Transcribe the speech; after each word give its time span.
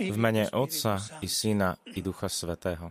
V 0.00 0.16
mene 0.16 0.48
Otca 0.52 0.96
i 1.20 1.28
Syna 1.28 1.76
i 1.92 2.00
Ducha 2.00 2.28
Svetého. 2.32 2.88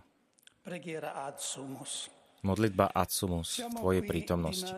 Modlitba 2.44 2.92
Adsumus 2.92 3.64
v 3.64 3.72
Tvojej 3.72 4.04
prítomnosti. 4.04 4.70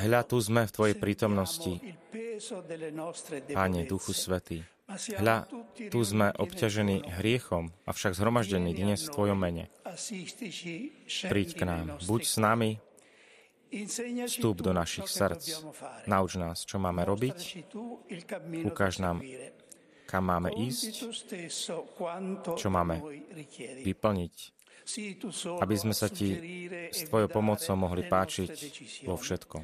Hľa, 0.00 0.20
tu 0.24 0.36
sme 0.40 0.64
v 0.66 0.72
Tvojej 0.72 0.96
prítomnosti, 0.96 1.72
Pane 3.52 3.80
Duchu 3.84 4.12
Svetý. 4.16 4.64
Hľa, 4.90 5.46
tu 5.92 6.00
sme 6.02 6.34
obťažení 6.34 7.06
hriechom, 7.22 7.70
avšak 7.86 8.18
zhromaždení 8.18 8.74
dnes 8.74 9.06
v 9.06 9.14
Tvojom 9.14 9.38
mene. 9.38 9.70
Príď 11.30 11.48
k 11.54 11.62
nám, 11.62 12.02
buď 12.02 12.22
s 12.26 12.36
nami, 12.42 12.82
Vstúp 13.70 14.66
do 14.66 14.74
našich 14.74 15.06
srdc. 15.06 15.62
Nauč 16.10 16.34
nás, 16.34 16.66
čo 16.66 16.82
máme 16.82 17.06
robiť. 17.06 17.38
Ukáž 18.66 18.98
nám, 18.98 19.22
kam 20.10 20.26
máme 20.26 20.50
ísť, 20.50 21.06
čo 22.58 22.68
máme 22.68 22.98
vyplniť, 23.86 24.34
aby 25.62 25.74
sme 25.78 25.94
sa 25.94 26.10
Ti 26.10 26.28
s 26.90 27.06
Tvojou 27.06 27.30
pomocou 27.30 27.78
mohli 27.78 28.10
páčiť 28.10 28.50
vo 29.06 29.14
všetkom. 29.14 29.62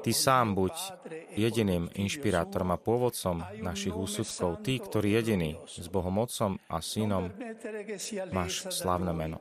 Ty 0.00 0.12
sám 0.16 0.56
buď 0.56 0.74
jediným 1.36 1.92
inšpirátorom 1.92 2.72
a 2.72 2.80
pôvodcom 2.80 3.44
našich 3.60 3.92
úsudkov, 3.92 4.64
Ty, 4.64 4.80
ktorý 4.80 5.20
jediný 5.20 5.60
s 5.68 5.92
Bohom 5.92 6.16
Otcom 6.16 6.56
a 6.72 6.80
Synom 6.80 7.28
máš 8.32 8.72
slávne 8.72 9.12
meno. 9.12 9.36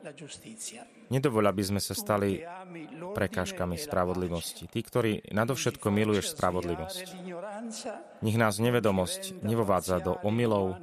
Nedovoľ, 1.11 1.51
aby 1.51 1.63
sme 1.67 1.81
sa 1.83 1.91
stali 1.91 2.39
prekážkami 3.11 3.75
spravodlivosti. 3.75 4.71
Tí, 4.71 4.79
ktorí 4.79 5.11
nadovšetko 5.35 5.91
miluješ 5.91 6.31
spravodlivosť. 6.39 7.05
Nech 8.23 8.37
nás 8.39 8.63
nevedomosť 8.63 9.43
nevovádza 9.43 9.99
do 9.99 10.13
omylov, 10.23 10.79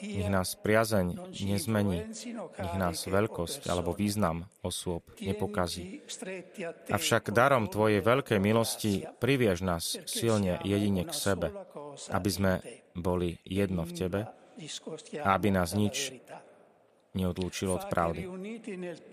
nech 0.00 0.32
nás 0.32 0.56
priazeň 0.56 1.30
nezmení, 1.44 2.08
nech 2.56 2.74
nás 2.80 3.04
veľkosť 3.04 3.68
alebo 3.68 3.92
význam 3.92 4.48
osôb 4.64 5.04
nepokazí. 5.20 6.00
Avšak 6.88 7.28
darom 7.36 7.68
Tvojej 7.68 8.00
veľkej 8.00 8.40
milosti 8.40 9.04
priviež 9.20 9.60
nás 9.60 10.00
silne 10.08 10.56
jedine 10.64 11.04
k 11.04 11.12
sebe, 11.12 11.52
aby 12.08 12.30
sme 12.32 12.52
boli 12.96 13.36
jedno 13.44 13.84
v 13.84 13.92
Tebe 13.92 14.20
aby 15.24 15.48
nás 15.48 15.72
nič 15.72 16.12
neodlúčilo 17.14 17.78
od 17.78 17.84
pravdy. 17.90 18.26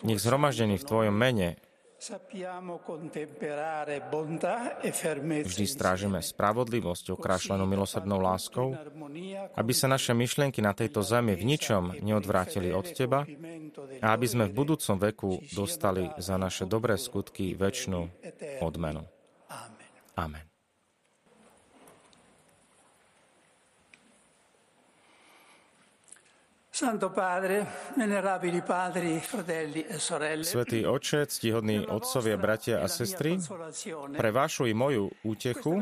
Nech 0.05 0.19
zhromaždení 0.21 0.77
v 0.77 0.87
Tvojom 0.87 1.15
mene 1.15 1.57
Vždy 5.41 5.65
strážime 5.65 6.21
spravodlivosť 6.21 7.17
okrášlenú 7.17 7.65
milosrdnou 7.65 8.21
láskou, 8.21 8.77
aby 9.57 9.73
sa 9.73 9.89
naše 9.89 10.13
myšlienky 10.13 10.61
na 10.61 10.77
tejto 10.77 11.01
zemi 11.01 11.33
v 11.33 11.57
ničom 11.57 11.97
neodvrátili 11.97 12.69
od 12.69 12.85
Teba 12.93 13.25
a 13.97 14.07
aby 14.13 14.25
sme 14.29 14.45
v 14.45 14.53
budúcom 14.53 15.01
veku 15.01 15.41
dostali 15.57 16.05
za 16.21 16.37
naše 16.37 16.69
dobré 16.69 17.01
skutky 17.01 17.57
väčšinu 17.57 17.99
odmenu. 18.61 19.01
Amen. 20.13 20.56
Svetý 30.41 30.85
oče, 30.85 31.25
ctihodní 31.25 31.87
otcovia, 31.87 32.37
bratia 32.37 32.85
a 32.85 32.87
sestry, 32.87 33.41
pre 34.13 34.29
vašu 34.29 34.69
i 34.69 34.77
moju 34.77 35.09
útechu 35.25 35.81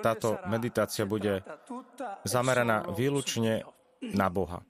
táto 0.00 0.40
meditácia 0.48 1.04
bude 1.04 1.44
zameraná 2.24 2.88
výlučne 2.96 3.68
na 4.20 4.32
Boha. 4.32 4.64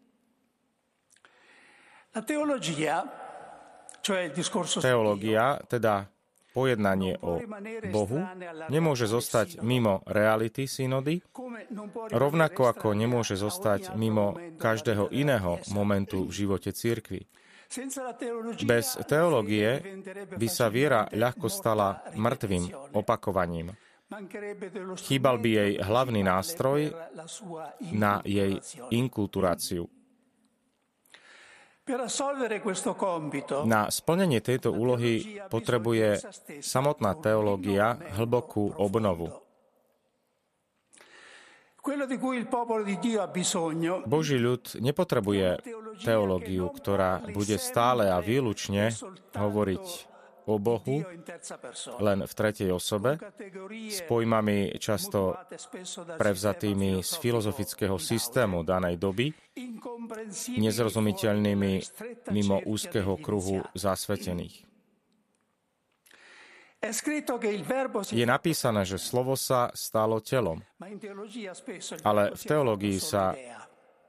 Teológia, 4.82 5.62
teda 5.70 6.10
pojednanie 6.50 7.18
o 7.22 7.38
Bohu 7.90 8.20
nemôže 8.68 9.06
zostať 9.06 9.62
mimo 9.62 10.02
reality 10.06 10.66
synody, 10.66 11.22
rovnako 12.10 12.62
ako 12.70 12.88
nemôže 12.94 13.38
zostať 13.38 13.94
mimo 13.94 14.34
každého 14.58 15.10
iného 15.14 15.62
momentu 15.70 16.26
v 16.26 16.32
živote 16.44 16.70
cirkvi. 16.74 17.26
Bez 18.66 18.98
teológie 19.06 20.02
by 20.34 20.48
sa 20.50 20.66
viera 20.66 21.06
ľahko 21.14 21.46
stala 21.46 22.02
mŕtvým 22.18 22.94
opakovaním. 22.98 23.70
Chýbal 25.06 25.38
by 25.38 25.50
jej 25.54 25.72
hlavný 25.78 26.26
nástroj 26.26 26.90
na 27.94 28.18
jej 28.26 28.58
inkulturáciu. 28.90 29.86
Na 33.66 33.82
splnenie 33.90 34.40
tejto 34.44 34.70
úlohy 34.70 35.42
potrebuje 35.50 36.22
samotná 36.62 37.16
teológia 37.18 37.98
hlbokú 38.14 38.76
obnovu. 38.78 39.32
Boží 44.04 44.36
ľud 44.36 44.64
nepotrebuje 44.84 45.48
teológiu, 46.04 46.68
ktorá 46.68 47.24
bude 47.32 47.56
stále 47.56 48.12
a 48.12 48.20
výlučne 48.20 48.92
hovoriť 49.32 49.86
o 50.46 50.56
Bohu 50.56 51.04
len 52.00 52.18
v 52.24 52.32
tretej 52.32 52.70
osobe, 52.72 53.20
s 53.88 54.00
pojmami 54.06 54.76
často 54.80 55.36
prevzatými 56.16 57.04
z 57.04 57.12
filozofického 57.18 57.98
systému 58.00 58.64
danej 58.64 58.96
doby, 58.96 59.32
nezrozumiteľnými 60.56 61.72
mimo 62.32 62.56
úzkeho 62.64 63.18
kruhu 63.20 63.64
zasvetených. 63.76 64.70
Je 68.08 68.24
napísané, 68.24 68.88
že 68.88 68.96
slovo 68.96 69.36
sa 69.36 69.68
stalo 69.76 70.16
telom, 70.24 70.64
ale 72.00 72.32
v 72.32 72.42
teológii 72.48 72.96
sa 72.96 73.36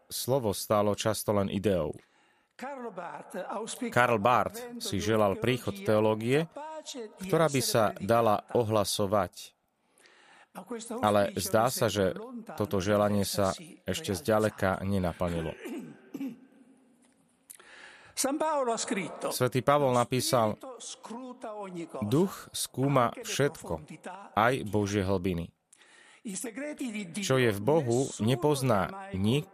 slovo 0.08 0.56
stalo 0.56 0.96
často 0.96 1.36
len 1.36 1.52
ideou. 1.52 1.92
Karl 3.90 4.20
Barth 4.22 4.58
si 4.78 5.02
želal 5.02 5.42
príchod 5.42 5.74
teológie, 5.74 6.46
ktorá 7.26 7.50
by 7.50 7.62
sa 7.62 7.98
dala 7.98 8.46
ohlasovať. 8.54 9.58
Ale 11.00 11.32
zdá 11.40 11.72
sa, 11.72 11.88
že 11.88 12.12
toto 12.60 12.84
želanie 12.84 13.24
sa 13.24 13.56
ešte 13.88 14.12
zďaleka 14.14 14.84
nenaplnilo. 14.84 15.56
Svetý 19.32 19.66
Pavol 19.66 19.96
napísal, 19.98 20.60
duch 22.06 22.34
skúma 22.54 23.10
všetko, 23.18 23.82
aj 24.38 24.54
Božie 24.68 25.02
hlbiny. 25.02 25.50
Čo 27.22 27.42
je 27.42 27.50
v 27.50 27.62
Bohu, 27.66 28.06
nepozná 28.22 29.10
nik, 29.18 29.50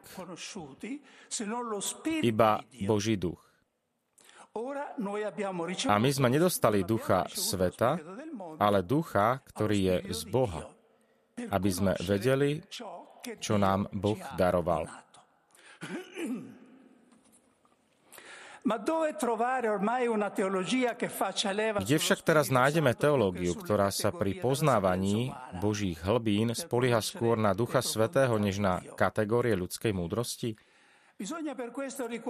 iba 2.20 2.60
Boží 2.84 3.16
duch. 3.16 3.40
A 5.88 5.96
my 6.02 6.10
sme 6.12 6.28
nedostali 6.28 6.84
ducha 6.84 7.24
sveta, 7.32 8.02
ale 8.60 8.84
ducha, 8.84 9.40
ktorý 9.48 9.78
je 9.80 9.96
z 10.12 10.22
Boha, 10.28 10.68
aby 11.40 11.70
sme 11.72 11.94
vedeli, 12.04 12.60
čo 13.40 13.56
nám 13.56 13.88
Boh 13.96 14.20
daroval. 14.36 14.92
Kde 21.80 21.96
však 22.04 22.20
teraz 22.20 22.52
nájdeme 22.52 22.92
teológiu, 23.00 23.56
ktorá 23.56 23.88
sa 23.96 24.12
pri 24.12 24.44
poznávaní 24.44 25.32
Božích 25.64 26.04
hlbín 26.04 26.52
spolieha 26.52 27.00
skôr 27.00 27.40
na 27.40 27.56
Ducha 27.56 27.80
Svetého, 27.80 28.36
než 28.36 28.60
na 28.60 28.84
kategórie 29.00 29.56
ľudskej 29.56 29.96
múdrosti? 29.96 30.60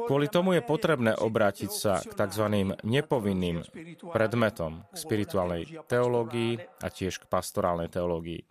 Kvôli 0.06 0.30
tomu 0.30 0.54
je 0.54 0.62
potrebné 0.62 1.18
obrátiť 1.18 1.72
sa 1.74 2.00
k 2.06 2.13
tzv. 2.13 2.45
nepovinným 2.86 3.66
predmetom, 4.13 4.86
k 4.94 4.95
spirituálnej 4.95 5.66
teológii 5.90 6.62
a 6.86 6.88
tiež 6.94 7.18
k 7.18 7.25
pastorálnej 7.25 7.90
teológii. 7.90 8.45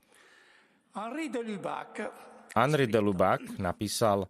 Henri 2.52 2.86
de 2.90 3.00
Lubac 3.00 3.40
napísal 3.62 4.26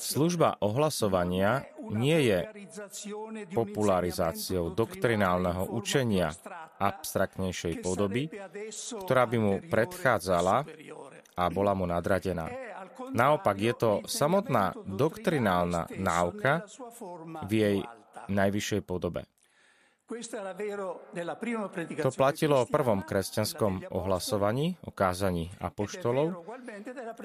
Služba 0.00 0.56
ohlasovania 0.64 1.68
nie 1.92 2.18
je 2.32 2.38
popularizáciou 3.52 4.72
doktrinálneho 4.72 5.68
učenia 5.68 6.32
abstraktnejšej 6.80 7.84
podoby, 7.84 8.32
ktorá 9.04 9.28
by 9.28 9.36
mu 9.36 9.52
predchádzala 9.68 10.64
a 11.36 11.44
bola 11.52 11.72
mu 11.76 11.84
nadradená. 11.84 12.48
Naopak 13.12 13.56
je 13.60 13.74
to 13.76 13.90
samotná 14.08 14.72
doktrinálna 14.84 15.88
náuka 16.00 16.64
v 17.44 17.50
jej 17.52 17.78
najvyššej 18.28 18.82
podobe. 18.84 19.24
To 22.02 22.10
platilo 22.10 22.58
o 22.58 22.66
prvom 22.66 23.06
kresťanskom 23.06 23.94
ohlasovaní, 23.94 24.74
o 24.82 24.90
kázaní 24.90 25.54
apoštolov. 25.62 26.34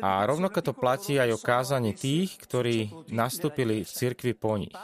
a 0.06 0.22
rovnako 0.30 0.62
to 0.62 0.74
platí 0.78 1.18
aj 1.18 1.34
o 1.34 1.40
kázaní 1.42 1.98
tých, 1.98 2.38
ktorí 2.38 2.94
nastúpili 3.10 3.82
v 3.82 3.90
cirkvi 3.90 4.38
po 4.38 4.62
nich, 4.62 4.76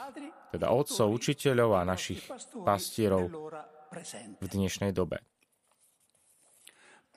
teda 0.50 0.74
otcov, 0.74 1.14
učiteľov 1.14 1.78
a 1.78 1.86
našich 1.86 2.26
pastierov 2.66 3.30
v 4.42 4.46
dnešnej 4.50 4.90
dobe. 4.90 5.22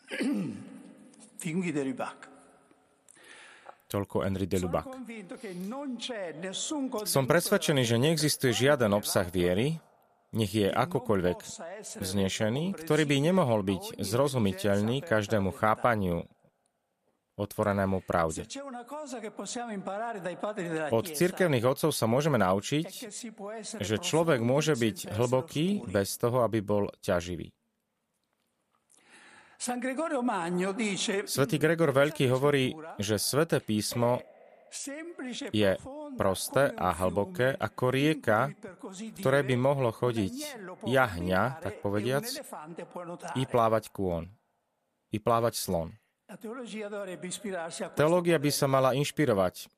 Toľko 3.85 4.21
Henry 4.21 4.45
de 4.45 4.57
Lubac. 4.61 4.85
Som 7.05 7.25
presvedčený, 7.25 7.81
že 7.85 7.97
neexistuje 8.01 8.53
žiaden 8.53 8.93
obsah 8.93 9.29
viery, 9.29 9.77
nech 10.35 10.51
je 10.51 10.67
akokoľvek 10.67 11.39
vznešený, 12.03 12.75
ktorý 12.75 13.03
by 13.07 13.17
nemohol 13.23 13.63
byť 13.63 14.03
zrozumiteľný 14.03 15.01
každému 15.01 15.55
chápaniu 15.55 16.27
otvorenému 17.35 18.03
pravde. 18.07 18.47
Od 20.91 21.05
cirkevných 21.07 21.65
otcov 21.67 21.91
sa 21.91 22.05
môžeme 22.07 22.39
naučiť, 22.39 22.87
že 23.79 23.95
človek 23.99 24.39
môže 24.39 24.75
byť 24.75 25.11
hlboký 25.11 25.83
bez 25.87 26.15
toho, 26.15 26.47
aby 26.47 26.63
bol 26.63 26.87
ťaživý. 27.03 27.51
Svetý 31.25 31.55
Gregor 31.57 31.91
Veľký 31.95 32.27
hovorí, 32.27 32.75
že 32.99 33.15
sveté 33.15 33.63
písmo 33.63 34.19
je 35.51 35.71
prosté 36.17 36.63
a 36.75 36.91
hlboké 36.93 37.55
ako 37.55 37.85
rieka, 37.91 38.51
ktoré 39.19 39.41
by 39.45 39.55
mohlo 39.55 39.89
chodiť 39.91 40.33
jahňa, 40.83 41.43
tak 41.63 41.79
povediac, 41.79 42.25
i 43.39 43.43
plávať 43.47 43.93
kôň, 43.93 44.23
i 45.13 45.17
plávať 45.21 45.53
slon. 45.55 45.89
Teológia 47.93 48.37
by 48.41 48.49
sa 48.49 48.65
mala 48.65 48.97
inšpirovať 48.97 49.69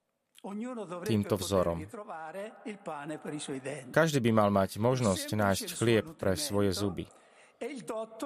týmto 1.04 1.36
vzorom. 1.36 1.84
Každý 3.92 4.20
by 4.24 4.32
mal 4.32 4.50
mať 4.54 4.80
možnosť 4.80 5.28
nájsť 5.34 5.68
chlieb 5.76 6.06
pre 6.16 6.40
svoje 6.40 6.72
zuby. 6.72 7.06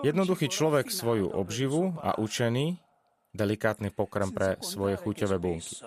Jednoduchý 0.04 0.52
človek 0.52 0.92
svoju 0.92 1.31
obživu 1.31 1.96
a 2.04 2.19
učený, 2.19 2.78
delikátny 3.31 3.90
pokrm 3.96 4.36
pre 4.36 4.60
svoje 4.60 5.00
chuťové 5.00 5.40
bunky. 5.40 5.80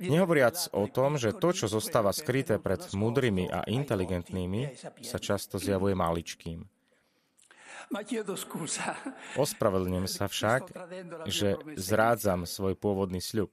Nehovoriac 0.00 0.72
o 0.72 0.88
tom, 0.88 1.20
že 1.20 1.36
to, 1.36 1.52
čo 1.52 1.68
zostáva 1.68 2.16
skryté 2.16 2.56
pred 2.56 2.80
múdrymi 2.96 3.52
a 3.52 3.68
inteligentnými, 3.68 4.72
sa 5.04 5.20
často 5.20 5.60
zjavuje 5.60 5.92
maličkým. 5.92 6.64
Ospravedlňujem 9.36 10.08
sa 10.08 10.30
však, 10.30 10.62
že 11.28 11.60
zrádzam 11.76 12.48
svoj 12.48 12.78
pôvodný 12.78 13.20
sľub. 13.20 13.52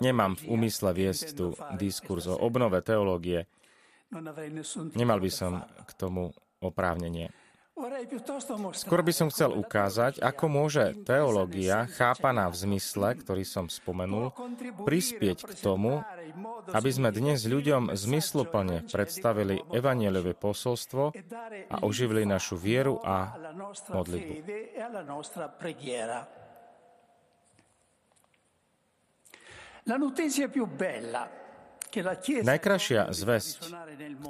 Nemám 0.00 0.32
v 0.40 0.44
úmysle 0.48 0.90
viesť 0.96 1.26
tu 1.36 1.52
diskurs 1.76 2.24
o 2.30 2.40
obnove 2.40 2.80
teológie. 2.80 3.44
Nemal 4.96 5.20
by 5.20 5.30
som 5.34 5.60
k 5.60 5.90
tomu 5.92 6.32
oprávnenie. 6.64 7.28
Skôr 7.74 9.02
by 9.02 9.10
som 9.10 9.34
chcel 9.34 9.50
ukázať, 9.50 10.22
ako 10.22 10.46
môže 10.46 10.94
teológia, 11.02 11.90
chápaná 11.98 12.46
v 12.46 12.56
zmysle, 12.62 13.18
ktorý 13.18 13.42
som 13.42 13.66
spomenul, 13.66 14.30
prispieť 14.86 15.42
k 15.42 15.52
tomu, 15.58 15.98
aby 16.70 16.90
sme 16.94 17.10
dnes 17.10 17.42
ľuďom 17.42 17.90
zmysluplne 17.98 18.86
predstavili 18.86 19.58
evanielové 19.74 20.38
posolstvo 20.38 21.18
a 21.66 21.76
oživili 21.82 22.22
našu 22.22 22.54
vieru 22.54 23.02
a 23.02 23.34
modlitbu. 23.90 24.34
Najkrajšia 32.46 33.02
zväzť, 33.10 33.58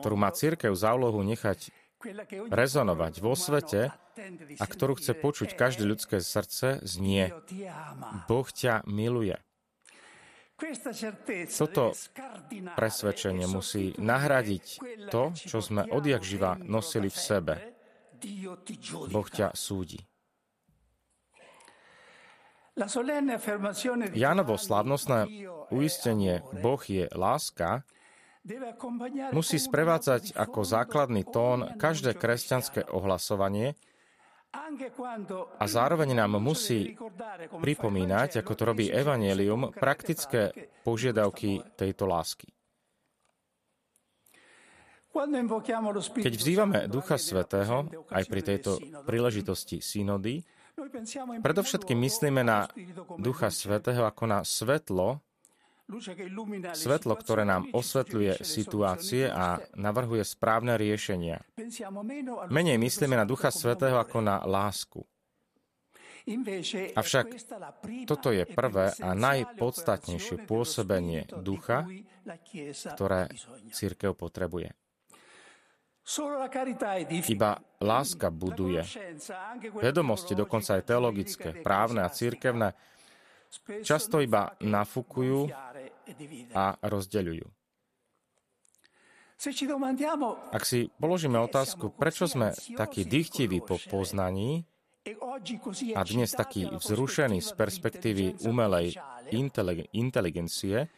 ktorú 0.00 0.16
má 0.16 0.32
církev 0.32 0.72
za 0.72 0.96
úlohu 0.96 1.20
nechať 1.20 1.83
rezonovať 2.52 3.14
vo 3.24 3.34
svete 3.34 3.90
a 4.60 4.64
ktorú 4.64 5.00
chce 5.00 5.12
počuť 5.18 5.48
každé 5.56 5.84
ľudské 5.88 6.20
srdce, 6.20 6.84
znie 6.84 7.32
Boh 8.28 8.46
ťa 8.46 8.86
miluje. 8.86 9.36
Toto 11.50 11.90
presvedčenie 12.78 13.50
musí 13.50 13.90
nahradiť 13.98 14.66
to, 15.10 15.34
čo 15.34 15.58
sme 15.58 15.82
odjak 15.90 16.22
živa 16.22 16.54
nosili 16.62 17.10
v 17.10 17.18
sebe. 17.18 17.54
Boh 19.10 19.28
ťa 19.28 19.52
súdi. 19.58 19.98
Jánovo 24.14 24.54
slavnostné 24.58 25.20
uistenie 25.70 26.42
Boh 26.58 26.82
je 26.82 27.06
láska 27.14 27.86
musí 29.32 29.56
sprevádzať 29.56 30.36
ako 30.36 30.60
základný 30.62 31.24
tón 31.24 31.64
každé 31.80 32.12
kresťanské 32.12 32.84
ohlasovanie 32.92 33.72
a 35.58 35.64
zároveň 35.66 36.14
nám 36.14 36.38
musí 36.38 36.94
pripomínať, 37.50 38.44
ako 38.44 38.52
to 38.54 38.62
robí 38.62 38.86
Evangelium, 38.86 39.74
praktické 39.74 40.70
požiadavky 40.86 41.58
tejto 41.74 42.06
lásky. 42.06 42.54
Keď 46.14 46.34
vzývame 46.34 46.90
Ducha 46.90 47.18
Svetého, 47.18 47.86
aj 48.10 48.24
pri 48.26 48.40
tejto 48.42 48.82
príležitosti 49.06 49.78
synody, 49.78 50.42
predovšetkým 51.38 51.98
myslíme 52.02 52.42
na 52.42 52.66
Ducha 53.18 53.50
Svetého 53.50 54.02
ako 54.06 54.24
na 54.26 54.42
svetlo, 54.42 55.22
Svetlo, 56.72 57.12
ktoré 57.12 57.44
nám 57.44 57.68
osvetľuje 57.76 58.40
situácie 58.40 59.28
a 59.28 59.60
navrhuje 59.76 60.24
správne 60.24 60.80
riešenia. 60.80 61.44
Menej 62.48 62.80
myslíme 62.80 63.14
na 63.14 63.28
Ducha 63.28 63.52
Svetého 63.52 64.00
ako 64.00 64.24
na 64.24 64.40
lásku. 64.48 65.04
Avšak 66.96 67.26
toto 68.08 68.32
je 68.32 68.48
prvé 68.48 68.96
a 68.96 69.12
najpodstatnejšie 69.12 70.48
pôsobenie 70.48 71.28
ducha, 71.44 71.84
ktoré 72.96 73.28
církev 73.68 74.16
potrebuje. 74.16 74.72
Iba 77.28 77.60
láska 77.80 78.32
buduje. 78.32 78.84
Vedomosti, 79.76 80.32
dokonca 80.32 80.80
aj 80.80 80.82
teologické, 80.88 81.48
právne 81.60 82.04
a 82.04 82.12
církevné, 82.12 82.72
často 83.84 84.20
iba 84.20 84.52
nafúkujú 84.64 85.48
a 86.54 86.76
rozdeľujú. 86.80 87.46
Ak 90.54 90.64
si 90.64 90.88
položíme 90.96 91.36
otázku, 91.36 91.92
prečo 91.92 92.24
sme 92.24 92.54
takí 92.78 93.04
dychtiví 93.04 93.60
po 93.60 93.76
poznaní 93.90 94.64
a 95.92 96.00
dnes 96.06 96.32
taký 96.32 96.70
vzrušený 96.70 97.44
z 97.44 97.50
perspektívy 97.52 98.24
umelej 98.48 98.96
inteligencie, 99.92 100.88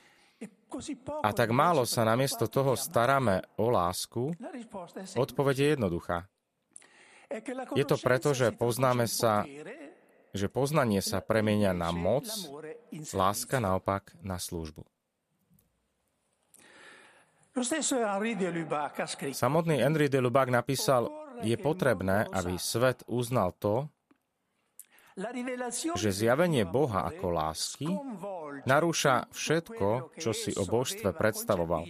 a 1.25 1.31
tak 1.33 1.49
málo 1.55 1.89
sa 1.89 2.05
namiesto 2.05 2.47
toho 2.47 2.77
staráme 2.77 3.41
o 3.57 3.73
lásku, 3.73 4.37
odpovede 5.17 5.63
je 5.65 5.71
jednoduchá. 5.75 6.29
Je 7.75 7.85
to 7.89 7.97
preto, 7.99 8.37
že 8.37 8.55
poznáme 8.55 9.09
sa 9.11 9.43
že 10.37 10.53
poznanie 10.53 11.01
sa 11.01 11.25
premenia 11.25 11.73
na 11.73 11.89
moc, 11.97 12.29
láska 13.17 13.57
naopak 13.57 14.13
na 14.21 14.37
službu. 14.37 14.85
Samotný 19.33 19.81
Henri 19.81 20.13
de 20.13 20.21
Lubac 20.21 20.53
napísal, 20.53 21.09
je 21.41 21.57
potrebné, 21.57 22.29
aby 22.29 22.61
svet 22.61 23.01
uznal 23.09 23.57
to, 23.57 23.89
že 25.97 26.13
zjavenie 26.13 26.69
Boha 26.69 27.09
ako 27.09 27.33
lásky 27.33 27.89
narúša 28.69 29.33
všetko, 29.33 30.13
čo 30.21 30.37
si 30.37 30.53
o 30.53 30.69
božstve 30.69 31.17
predstavoval. 31.17 31.89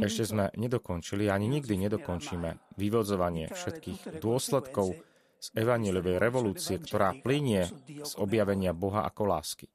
Ešte 0.00 0.24
sme 0.24 0.48
nedokončili, 0.56 1.28
ani 1.28 1.46
nikdy 1.52 1.76
nedokončíme 1.76 2.80
vyvodzovanie 2.80 3.52
všetkých 3.52 4.24
dôsledkov 4.24 4.96
z 5.40 5.48
evaníliovej 5.56 6.20
revolúcie, 6.20 6.76
ktorá 6.76 7.16
plinie 7.16 7.64
z 7.88 8.12
objavenia 8.20 8.76
Boha 8.76 9.08
ako 9.08 9.22
lásky. 9.24 9.66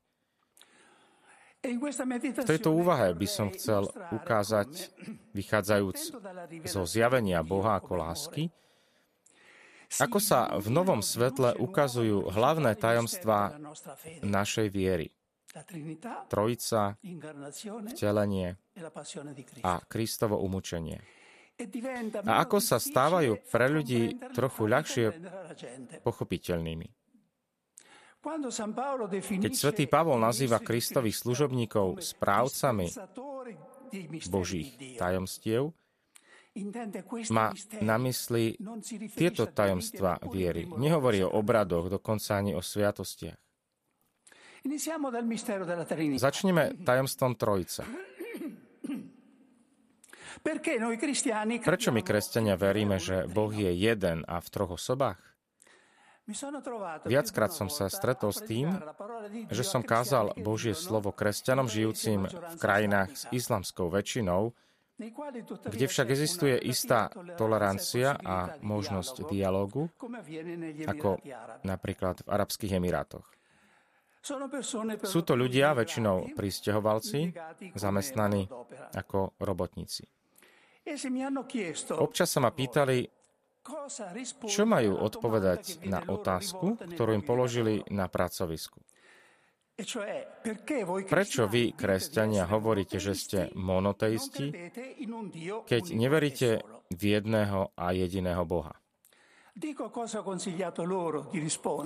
V 1.66 2.46
tejto 2.46 2.78
úvahe 2.78 3.18
by 3.18 3.26
som 3.26 3.50
chcel 3.50 3.90
ukázať, 4.14 4.94
vychádzajúc 5.34 6.00
zo 6.70 6.82
zjavenia 6.86 7.42
Boha 7.42 7.82
ako 7.82 7.98
lásky, 7.98 8.54
ako 9.98 10.20
sa 10.22 10.54
v 10.62 10.68
novom 10.70 11.02
svetle 11.02 11.58
ukazujú 11.58 12.30
hlavné 12.30 12.78
tajomstvá 12.78 13.58
našej 14.22 14.68
viery. 14.70 15.10
Trojica, 16.28 17.00
vtelenie 17.90 18.60
a 19.64 19.80
Kristovo 19.88 20.38
umúčenie. 20.44 21.00
A 22.28 22.44
ako 22.44 22.60
sa 22.60 22.84
stávajú 22.84 23.40
pre 23.48 23.72
ľudí 23.72 24.20
trochu 24.36 24.68
ľahšie 24.68 25.06
pochopiteľnými. 26.04 26.88
Keď 29.40 29.54
svätý 29.54 29.86
Pavol 29.88 30.20
nazýva 30.20 30.60
Kristových 30.60 31.16
služobníkov 31.16 32.04
správcami 32.04 32.92
Božích 34.28 35.00
tajomstiev, 35.00 35.72
má 37.32 37.52
na 37.80 37.98
mysli 38.04 38.60
tieto 39.16 39.48
tajomstva 39.48 40.20
viery. 40.28 40.68
Nehovorí 40.68 41.24
o 41.24 41.32
obradoch, 41.40 41.88
dokonca 41.88 42.36
ani 42.36 42.52
o 42.52 42.60
sviatostiach. 42.60 43.40
Začneme 46.20 46.64
tajomstvom 46.84 47.32
Trojice. 47.38 47.86
Prečo 50.42 51.90
my, 51.94 52.02
kresťania, 52.02 52.56
veríme, 52.60 52.98
že 53.00 53.30
Boh 53.30 53.54
je 53.54 53.72
jeden 53.72 54.28
a 54.28 54.42
v 54.42 54.48
troch 54.52 54.76
osobách? 54.76 55.22
Viackrát 57.06 57.54
som 57.54 57.70
sa 57.70 57.86
stretol 57.86 58.34
s 58.34 58.42
tým, 58.42 58.82
že 59.54 59.62
som 59.62 59.86
kázal 59.86 60.34
Božie 60.42 60.74
slovo 60.74 61.14
kresťanom 61.14 61.70
žijúcim 61.70 62.26
v 62.26 62.56
krajinách 62.58 63.14
s 63.14 63.24
islamskou 63.30 63.94
väčšinou, 63.94 64.58
kde 65.70 65.86
však 65.86 66.08
existuje 66.10 66.58
istá 66.66 67.14
tolerancia 67.38 68.18
a 68.18 68.58
možnosť 68.64 69.30
dialógu, 69.30 69.94
ako 70.90 71.22
napríklad 71.62 72.26
v 72.26 72.28
Arabských 72.32 72.82
Emirátoch. 72.82 73.28
Sú 75.06 75.22
to 75.22 75.38
ľudia, 75.38 75.78
väčšinou 75.78 76.34
pristahovalci, 76.34 77.38
zamestnaní 77.78 78.50
ako 78.98 79.38
robotníci. 79.38 80.10
Občas 81.98 82.30
sa 82.30 82.40
ma 82.40 82.54
pýtali, 82.54 83.10
čo 84.46 84.64
majú 84.70 85.02
odpovedať 85.02 85.82
na 85.90 86.06
otázku, 86.06 86.78
ktorú 86.78 87.18
im 87.18 87.26
položili 87.26 87.82
na 87.90 88.06
pracovisku? 88.06 88.78
E 89.76 89.84
Prečo 91.10 91.52
vy, 91.52 91.76
kresťania, 91.76 92.48
hovoríte, 92.48 92.96
že 92.96 93.12
ste 93.12 93.40
monoteisti, 93.58 94.54
keď 95.68 95.84
neveríte 95.92 96.64
v 96.96 97.02
jedného 97.04 97.76
a 97.76 97.92
jediného 97.92 98.48
Boha? 98.48 98.72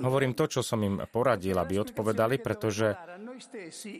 Hovorím 0.02 0.34
to, 0.34 0.44
čo 0.50 0.60
som 0.66 0.82
im 0.82 1.06
poradil, 1.06 1.54
aby 1.54 1.78
odpovedali, 1.78 2.42
pretože 2.42 2.98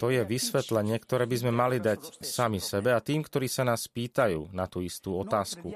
to 0.03 0.11
je 0.11 0.27
vysvetlenie, 0.27 0.99
ktoré 0.99 1.31
by 1.31 1.37
sme 1.39 1.53
mali 1.55 1.79
dať 1.79 2.19
sami 2.19 2.59
sebe 2.59 2.91
a 2.91 2.99
tým, 2.99 3.23
ktorí 3.23 3.47
sa 3.47 3.63
nás 3.63 3.87
pýtajú 3.87 4.51
na 4.51 4.67
tú 4.67 4.83
istú 4.83 5.15
otázku. 5.23 5.71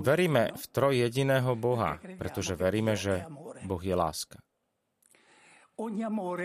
Veríme 0.00 0.56
v 0.56 0.64
troj 0.72 1.04
jediného 1.04 1.52
Boha, 1.52 2.00
pretože 2.16 2.56
veríme, 2.56 2.96
že 2.96 3.28
Boh 3.68 3.82
je 3.84 3.92
láska. 3.92 4.40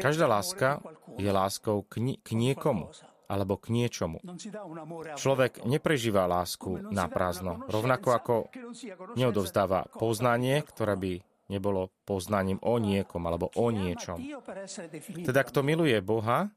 Každá 0.04 0.28
láska 0.28 0.84
je 1.16 1.32
láskou 1.32 1.88
k, 1.88 2.04
ni- 2.04 2.20
k 2.20 2.36
niekomu 2.36 2.92
alebo 3.32 3.56
k 3.56 3.72
niečomu. 3.72 4.20
Človek 5.16 5.64
neprežíva 5.64 6.28
lásku 6.28 6.84
na 6.92 7.08
prázdno, 7.08 7.64
rovnako 7.72 8.10
ako 8.12 8.36
neodovzdáva 9.16 9.88
poznanie, 9.96 10.60
ktoré 10.60 11.00
by 11.00 11.14
nebolo 11.48 11.96
poznaním 12.04 12.60
o 12.60 12.76
niekom 12.76 13.24
alebo 13.24 13.48
o 13.56 13.72
niečom. 13.72 14.20
Teda 15.24 15.48
kto 15.48 15.64
miluje 15.64 15.96
Boha, 16.04 16.52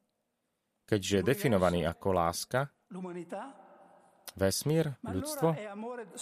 keďže 0.86 1.22
je 1.22 1.22
definovaný 1.22 1.86
ako 1.86 2.08
láska, 2.10 2.70
vesmír, 4.34 4.98
ľudstvo, 5.02 5.54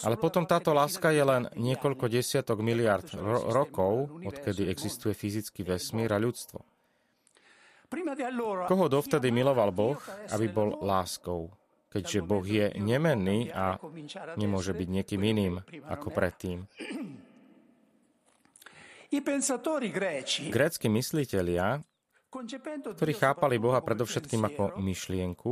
ale 0.05 0.15
potom 0.21 0.45
táto 0.45 0.69
láska 0.73 1.09
je 1.09 1.25
len 1.25 1.49
niekoľko 1.57 2.05
desiatok 2.09 2.61
miliard 2.61 3.05
ro- 3.13 3.49
rokov, 3.49 4.21
odkedy 4.21 4.69
existuje 4.69 5.17
fyzický 5.17 5.65
vesmír 5.65 6.13
a 6.13 6.21
ľudstvo. 6.21 6.72
Koho 8.67 8.85
dovtedy 8.89 9.29
miloval 9.29 9.69
Boh, 9.69 9.99
aby 10.33 10.49
bol 10.49 10.81
láskou, 10.81 11.53
keďže 11.93 12.19
Boh 12.25 12.41
je 12.41 12.73
nemenný 12.81 13.53
a 13.53 13.77
nemôže 14.35 14.73
byť 14.73 14.87
niekým 14.89 15.21
iným 15.21 15.53
ako 15.87 16.09
predtým. 16.09 16.65
Grécky 20.49 20.87
myslitelia, 20.89 21.85
ktorí 22.97 23.13
chápali 23.13 23.61
Boha 23.61 23.77
predovšetkým 23.85 24.41
ako 24.41 24.63
myšlienku, 24.81 25.51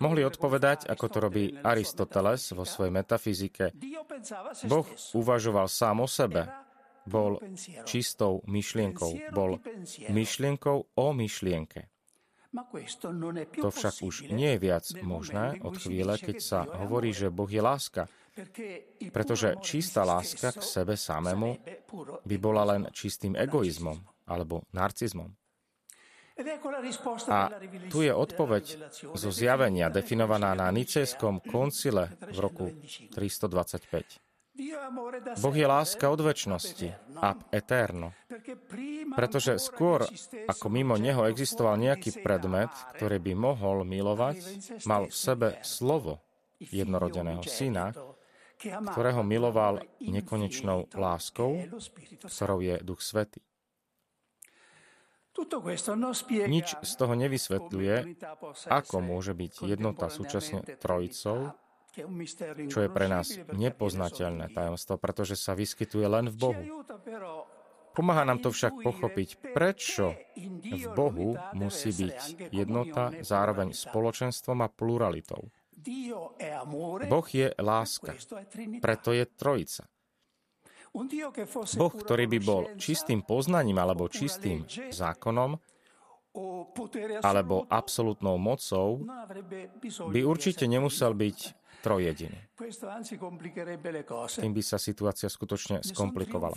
mohli 0.00 0.24
odpovedať, 0.24 0.88
ako 0.88 1.04
to 1.12 1.18
robí 1.20 1.44
Aristoteles 1.60 2.56
vo 2.56 2.64
svojej 2.64 2.88
metafyzike. 2.88 3.76
Boh 4.64 4.88
uvažoval 5.12 5.68
sám 5.68 6.00
o 6.00 6.08
sebe 6.08 6.65
bol 7.06 7.38
čistou 7.86 8.42
myšlienkou, 8.46 9.32
bol 9.32 9.62
myšlienkou 10.10 10.76
o 10.94 11.06
myšlienke. 11.14 11.90
To 13.60 13.68
však 13.68 13.94
už 14.00 14.14
nie 14.32 14.56
je 14.56 14.62
viac 14.62 14.86
možné 15.04 15.60
od 15.60 15.76
chvíle, 15.76 16.16
keď 16.16 16.36
sa 16.40 16.60
hovorí, 16.64 17.12
že 17.12 17.28
Boh 17.28 17.48
je 17.48 17.60
láska, 17.60 18.08
pretože 19.12 19.56
čistá 19.60 20.04
láska 20.04 20.52
k 20.52 20.62
sebe 20.64 20.96
samému 20.96 21.56
by 22.24 22.36
bola 22.40 22.64
len 22.76 22.88
čistým 22.92 23.36
egoizmom 23.36 24.00
alebo 24.28 24.64
narcizmom. 24.72 25.32
A 27.32 27.48
tu 27.88 28.04
je 28.04 28.12
odpoveď 28.12 28.64
zo 29.16 29.30
zjavenia 29.32 29.88
definovaná 29.88 30.52
na 30.52 30.68
Nicejskom 30.68 31.40
koncile 31.40 32.12
v 32.28 32.38
roku 32.44 32.66
325. 33.16 34.25
Boh 35.36 35.56
je 35.56 35.66
láska 35.68 36.08
od 36.08 36.20
väčšnosti, 36.24 36.88
ab 37.20 37.44
eterno. 37.52 38.16
Pretože 39.12 39.60
skôr, 39.60 40.08
ako 40.48 40.66
mimo 40.72 40.96
Neho 40.96 41.28
existoval 41.28 41.76
nejaký 41.76 42.24
predmet, 42.24 42.72
ktorý 42.96 43.20
by 43.20 43.32
mohol 43.36 43.84
milovať, 43.84 44.36
mal 44.88 45.12
v 45.12 45.14
sebe 45.14 45.48
slovo 45.60 46.24
jednorodeného 46.56 47.44
syna, 47.44 47.92
ktorého 48.64 49.20
miloval 49.20 49.84
nekonečnou 50.00 50.88
láskou, 50.96 51.68
ktorou 52.24 52.64
je 52.64 52.80
Duch 52.80 53.04
Svetý. 53.04 53.44
Nič 56.48 56.68
z 56.80 56.92
toho 56.96 57.12
nevysvetľuje, 57.12 57.96
ako 58.72 58.96
môže 59.04 59.36
byť 59.36 59.68
jednota 59.68 60.08
súčasne 60.08 60.64
trojicou, 60.80 61.52
čo 62.68 62.78
je 62.84 62.88
pre 62.92 63.06
nás 63.08 63.32
nepoznateľné 63.52 64.52
tajomstvo, 64.52 65.00
pretože 65.00 65.34
sa 65.40 65.56
vyskytuje 65.56 66.06
len 66.06 66.28
v 66.28 66.36
Bohu. 66.36 66.62
Pomáha 67.96 68.28
nám 68.28 68.44
to 68.44 68.52
však 68.52 68.76
pochopiť, 68.84 69.56
prečo 69.56 70.12
v 70.60 70.84
Bohu 70.92 71.32
musí 71.56 71.96
byť 71.96 72.52
jednota 72.52 73.16
zároveň 73.24 73.72
spoločenstvom 73.72 74.60
a 74.60 74.68
pluralitou. 74.68 75.48
Boh 77.08 77.28
je 77.32 77.48
láska, 77.56 78.12
preto 78.84 79.16
je 79.16 79.24
trojica. 79.24 79.88
Boh, 81.76 81.92
ktorý 81.92 82.24
by 82.28 82.38
bol 82.44 82.62
čistým 82.76 83.24
poznaním 83.24 83.80
alebo 83.80 84.12
čistým 84.12 84.68
zákonom, 84.92 85.56
alebo 87.24 87.64
absolútnou 87.68 88.36
mocou, 88.36 89.00
by 90.12 90.20
určite 90.20 90.68
nemusel 90.68 91.16
byť 91.16 91.38
trojediný. 91.80 92.38
Tým 94.36 94.52
by 94.52 94.62
sa 94.64 94.78
situácia 94.80 95.28
skutočne 95.28 95.84
skomplikovala. 95.84 96.56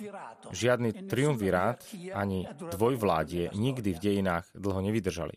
Žiadny 0.52 1.10
triumvirát 1.10 1.84
ani 2.16 2.48
dvojvládie 2.50 3.52
nikdy 3.56 3.90
v 3.96 4.00
dejinách 4.00 4.46
dlho 4.56 4.80
nevydržali. 4.84 5.36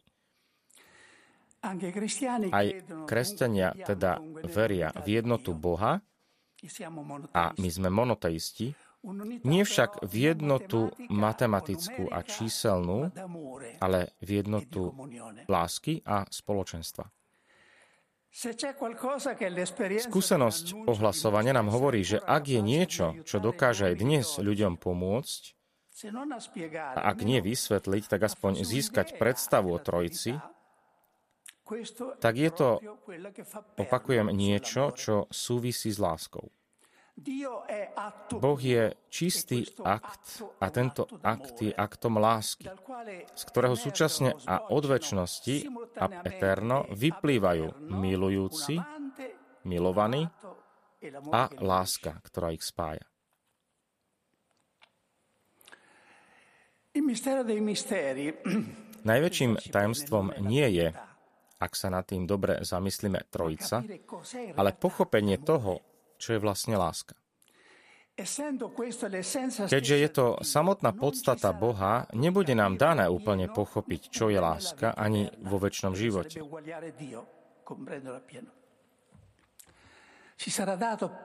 Aj 2.50 2.66
kresťania 3.06 3.70
teda 3.86 4.18
veria 4.50 4.90
v 5.06 5.22
jednotu 5.22 5.54
Boha 5.54 6.02
a 7.30 7.42
my 7.54 7.68
sme 7.70 7.86
monoteisti, 7.86 8.74
nie 9.42 9.62
však 9.66 10.06
v 10.06 10.14
jednotu 10.30 10.94
matematickú 11.10 12.06
a 12.06 12.22
číselnú, 12.22 13.10
ale 13.82 14.14
v 14.22 14.42
jednotu 14.42 14.94
lásky 15.50 16.02
a 16.06 16.22
spoločenstva. 16.30 17.10
Skúsenosť 20.08 20.88
ohlasovania 20.88 21.52
nám 21.52 21.68
hovorí, 21.68 22.00
že 22.00 22.16
ak 22.16 22.48
je 22.48 22.60
niečo, 22.64 23.20
čo 23.28 23.44
dokáže 23.44 23.92
aj 23.92 23.94
dnes 24.00 24.26
ľuďom 24.40 24.80
pomôcť, 24.80 25.42
a 26.96 27.00
ak 27.12 27.18
nie 27.28 27.44
vysvetliť, 27.44 28.08
tak 28.08 28.24
aspoň 28.24 28.64
získať 28.64 29.20
predstavu 29.20 29.76
o 29.76 29.78
Trojici, 29.78 30.40
tak 32.24 32.34
je 32.40 32.50
to, 32.50 32.80
opakujem, 33.76 34.32
niečo, 34.32 34.96
čo 34.96 35.28
súvisí 35.28 35.92
s 35.92 36.00
láskou. 36.00 36.48
Boh 38.32 38.60
je 38.60 38.96
čistý 39.12 39.68
akt 39.84 40.40
a 40.58 40.66
tento 40.72 41.04
akt 41.20 41.60
je 41.60 41.68
aktom 41.68 42.16
lásky, 42.16 42.72
z 43.36 43.42
ktorého 43.52 43.76
súčasne 43.76 44.32
a 44.48 44.72
od 44.72 44.88
väčšnosti 44.88 45.68
a 46.00 46.24
eterno 46.24 46.88
vyplývajú 46.88 47.92
milujúci, 47.92 48.80
milovaní 49.68 50.24
a 51.30 51.52
láska, 51.60 52.16
ktorá 52.24 52.56
ich 52.56 52.64
spája. 52.64 53.04
Najväčším 59.02 59.58
tajomstvom 59.68 60.32
nie 60.46 60.68
je, 60.76 60.88
ak 61.60 61.72
sa 61.76 61.92
nad 61.92 62.08
tým 62.08 62.24
dobre 62.24 62.64
zamyslíme, 62.64 63.28
trojica, 63.28 63.84
ale 64.56 64.72
pochopenie 64.74 65.36
toho, 65.42 65.91
čo 66.22 66.38
je 66.38 66.38
vlastne 66.38 66.78
láska. 66.78 67.18
Keďže 69.66 69.96
je 69.98 70.10
to 70.12 70.26
samotná 70.44 70.92
podstata 70.92 71.50
Boha, 71.56 72.06
nebude 72.14 72.52
nám 72.54 72.76
dané 72.78 73.08
úplne 73.08 73.48
pochopiť, 73.48 74.12
čo 74.12 74.28
je 74.30 74.36
láska, 74.38 74.94
ani 74.94 75.32
vo 75.42 75.56
väčšnom 75.58 75.96
živote. 75.96 76.44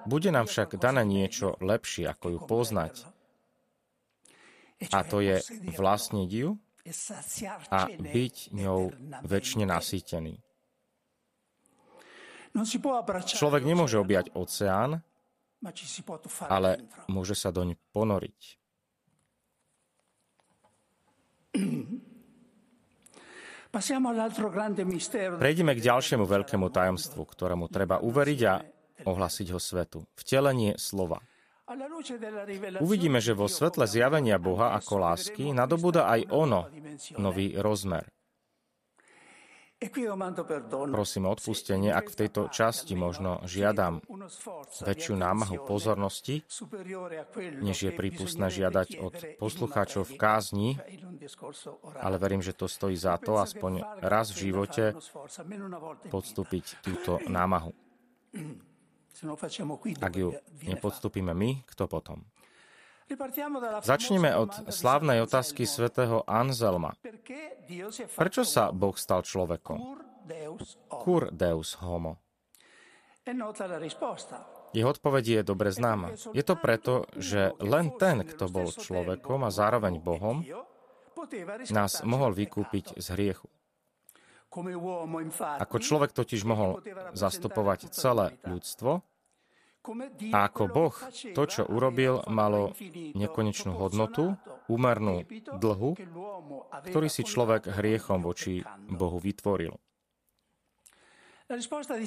Bude 0.08 0.30
nám 0.32 0.46
však 0.48 0.80
dané 0.80 1.04
niečo 1.04 1.60
lepšie, 1.60 2.08
ako 2.08 2.26
ju 2.32 2.40
poznať. 2.48 2.94
A 4.96 5.04
to 5.04 5.20
je 5.20 5.44
vlastniť 5.76 6.30
ju 6.32 6.50
a 7.68 7.80
byť 7.92 8.36
ňou 8.56 8.80
väčšine 9.28 9.68
nasýtený. 9.68 10.47
Človek 13.28 13.64
nemôže 13.66 13.98
objať 14.00 14.32
oceán, 14.34 15.04
ale 16.48 16.70
môže 17.10 17.34
sa 17.34 17.50
doň 17.50 17.76
ponoriť. 17.92 18.40
Prejdeme 25.38 25.74
k 25.76 25.82
ďalšiemu 25.84 26.26
veľkému 26.26 26.68
tajomstvu, 26.72 27.22
ktorému 27.22 27.68
treba 27.68 28.00
uveriť 28.00 28.40
a 28.48 28.54
ohlasiť 29.06 29.48
ho 29.54 29.60
svetu. 29.60 30.08
Vtelenie 30.16 30.80
slova. 30.80 31.20
Uvidíme, 32.80 33.20
že 33.20 33.36
vo 33.36 33.52
svetle 33.52 33.84
zjavenia 33.84 34.40
Boha 34.40 34.72
ako 34.80 35.04
lásky 35.04 35.52
nadobúda 35.52 36.08
aj 36.08 36.32
ono 36.32 36.72
nový 37.20 37.60
rozmer. 37.60 38.08
Prosím 40.90 41.30
o 41.30 41.32
odpustenie, 41.38 41.94
ak 41.94 42.10
v 42.10 42.20
tejto 42.26 42.50
časti 42.50 42.98
možno 42.98 43.46
žiadam 43.46 44.02
väčšiu 44.82 45.14
námahu 45.14 45.70
pozornosti, 45.70 46.42
než 47.62 47.78
je 47.86 47.92
prípustné 47.94 48.50
žiadať 48.50 48.98
od 48.98 49.16
poslucháčov 49.38 50.10
v 50.10 50.14
kázni, 50.18 50.70
ale 52.02 52.18
verím, 52.18 52.42
že 52.42 52.58
to 52.58 52.66
stojí 52.66 52.98
za 52.98 53.22
to 53.22 53.38
aspoň 53.38 53.86
raz 54.02 54.34
v 54.34 54.50
živote 54.50 54.98
podstúpiť 56.10 56.82
túto 56.82 57.22
námahu. 57.30 57.70
Ak 60.02 60.14
ju 60.18 60.34
nepodstúpime 60.66 61.38
my, 61.38 61.62
kto 61.70 61.86
potom? 61.86 62.26
Začneme 63.88 64.36
od 64.36 64.52
slávnej 64.68 65.24
otázky 65.24 65.64
svätého 65.64 66.28
Anzelma. 66.28 66.92
Prečo 68.20 68.44
sa 68.44 68.76
Boh 68.76 69.00
stal 69.00 69.24
človekom? 69.24 69.80
Cur 70.92 71.32
deus 71.32 71.80
homo? 71.80 72.20
Jeho 74.76 74.90
odpoveď 74.92 75.24
je 75.24 75.42
dobre 75.48 75.72
známa. 75.72 76.20
Je 76.36 76.44
to 76.44 76.56
preto, 76.60 77.08
že 77.16 77.56
len 77.64 77.96
ten, 77.96 78.28
kto 78.28 78.52
bol 78.52 78.68
človekom 78.76 79.48
a 79.48 79.52
zároveň 79.56 80.04
Bohom, 80.04 80.44
nás 81.72 82.04
mohol 82.04 82.36
vykúpiť 82.36 83.00
z 83.00 83.08
hriechu. 83.16 83.48
Ako 85.64 85.78
človek 85.80 86.12
totiž 86.12 86.44
mohol 86.44 86.84
zastupovať 87.16 87.92
celé 87.92 88.36
ľudstvo, 88.44 89.04
a 90.34 90.38
ako 90.48 90.64
Boh 90.68 90.96
to, 91.34 91.44
čo 91.48 91.64
urobil, 91.68 92.24
malo 92.28 92.76
nekonečnú 93.16 93.76
hodnotu, 93.76 94.36
úmernú 94.68 95.24
dlhu, 95.58 95.96
ktorý 96.92 97.08
si 97.08 97.24
človek 97.24 97.72
hriechom 97.72 98.24
voči 98.24 98.64
Bohu 98.92 99.18
vytvoril. 99.18 99.76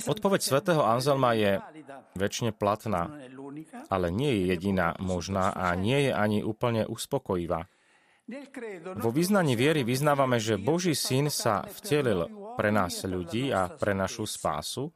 Odpoveď 0.04 0.40
svätého 0.44 0.84
Anzelma 0.84 1.32
je 1.32 1.64
väčšine 2.12 2.52
platná, 2.52 3.08
ale 3.88 4.12
nie 4.12 4.36
je 4.36 4.42
jediná 4.52 4.92
možná 5.00 5.48
a 5.56 5.72
nie 5.72 6.08
je 6.08 6.12
ani 6.12 6.44
úplne 6.44 6.84
uspokojivá. 6.84 7.64
Vo 9.00 9.10
význaní 9.10 9.56
viery 9.56 9.82
vyznávame, 9.82 10.38
že 10.38 10.60
Boží 10.60 10.92
syn 10.92 11.32
sa 11.32 11.64
vtelil 11.66 12.28
pre 12.54 12.68
nás 12.68 13.00
ľudí 13.02 13.48
a 13.50 13.72
pre 13.72 13.96
našu 13.96 14.28
spásu 14.28 14.92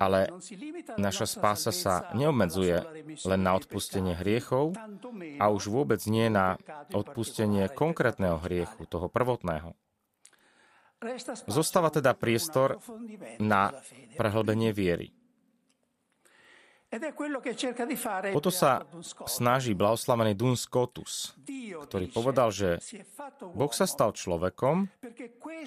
ale 0.00 0.30
naša 0.98 1.26
spása 1.26 1.72
sa 1.72 2.10
neobmedzuje 2.12 2.76
len 3.24 3.40
na 3.40 3.52
odpustenie 3.54 4.18
hriechov 4.18 4.74
a 5.38 5.44
už 5.50 5.70
vôbec 5.70 6.02
nie 6.10 6.28
na 6.28 6.58
odpustenie 6.92 7.70
konkrétneho 7.70 8.38
hriechu, 8.42 8.86
toho 8.86 9.06
prvotného. 9.08 9.74
Zostáva 11.50 11.92
teda 11.92 12.16
priestor 12.16 12.80
na 13.36 13.76
prehlbenie 14.16 14.72
viery. 14.72 15.12
O 18.34 18.40
to 18.42 18.52
sa 18.54 18.86
snaží 19.26 19.74
blahoslavený 19.74 20.38
Duns 20.38 20.66
Scotus, 20.66 21.34
ktorý 21.90 22.06
povedal, 22.10 22.54
že 22.54 22.78
Boh 23.54 23.72
sa 23.74 23.86
stal 23.88 24.14
človekom, 24.14 24.86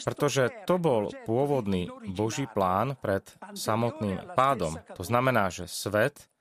pretože 0.08 0.48
to 0.64 0.80
bol 0.80 1.12
pôvodný 1.28 1.92
Boží 2.16 2.48
plán 2.48 2.96
pred 2.96 3.28
samotným 3.54 4.34
pádom. 4.40 4.80
To 4.96 5.04
znamená, 5.04 5.52
že 5.52 5.68
svet, 5.68 6.32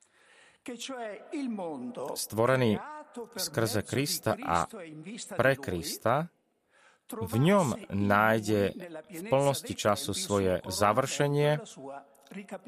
stvorený 2.14 2.78
skrze 3.38 3.80
Krista 3.86 4.36
a 4.38 4.66
pre 5.34 5.54
Krista, 5.56 6.30
v 7.06 7.34
ňom 7.38 7.86
nájde 7.94 8.74
v 9.06 9.20
plnosti 9.30 9.74
času 9.78 10.10
svoje 10.10 10.58
završenie 10.66 11.62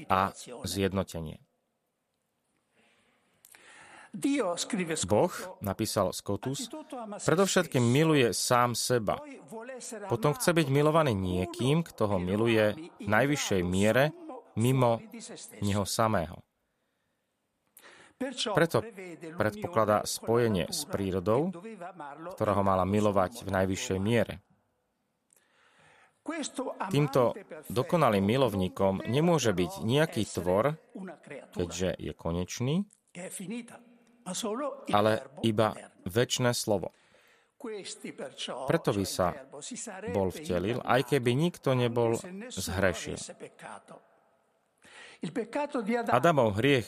a 0.06 0.30
zjednotenie. 0.62 1.42
Boh, 5.04 5.32
napísal 5.60 6.16
Scotus, 6.16 6.72
predovšetkým 7.24 7.84
miluje 7.84 8.32
sám 8.32 8.72
seba. 8.72 9.20
Potom 10.08 10.32
chce 10.32 10.50
byť 10.56 10.66
milovaný 10.72 11.12
niekým, 11.12 11.84
kto 11.84 12.16
ho 12.16 12.18
miluje 12.18 12.72
v 12.98 13.08
najvyššej 13.08 13.62
miere 13.62 14.16
mimo 14.56 14.98
neho 15.60 15.84
samého. 15.84 16.40
Preto 18.58 18.82
predpokladá 19.38 20.02
spojenie 20.02 20.66
s 20.74 20.82
prírodou, 20.90 21.54
ktorá 22.34 22.58
ho 22.58 22.66
mala 22.66 22.82
milovať 22.82 23.46
v 23.46 23.50
najvyššej 23.54 23.98
miere. 24.02 24.42
Týmto 26.90 27.32
dokonalým 27.70 28.20
milovníkom 28.20 29.06
nemôže 29.06 29.54
byť 29.54 29.86
nejaký 29.86 30.26
tvor, 30.28 30.76
keďže 31.54 31.94
je 31.96 32.12
konečný, 32.12 32.84
ale 34.92 35.12
iba 35.42 35.74
väčšie 36.06 36.52
slovo. 36.54 36.92
Preto 38.70 38.90
by 38.94 39.04
sa 39.06 39.34
bol 40.14 40.30
vtelil, 40.30 40.78
aj 40.86 41.10
keby 41.10 41.34
nikto 41.34 41.74
nebol 41.74 42.14
zhrešil. 42.54 43.18
Adamov 46.06 46.54
hriech 46.54 46.86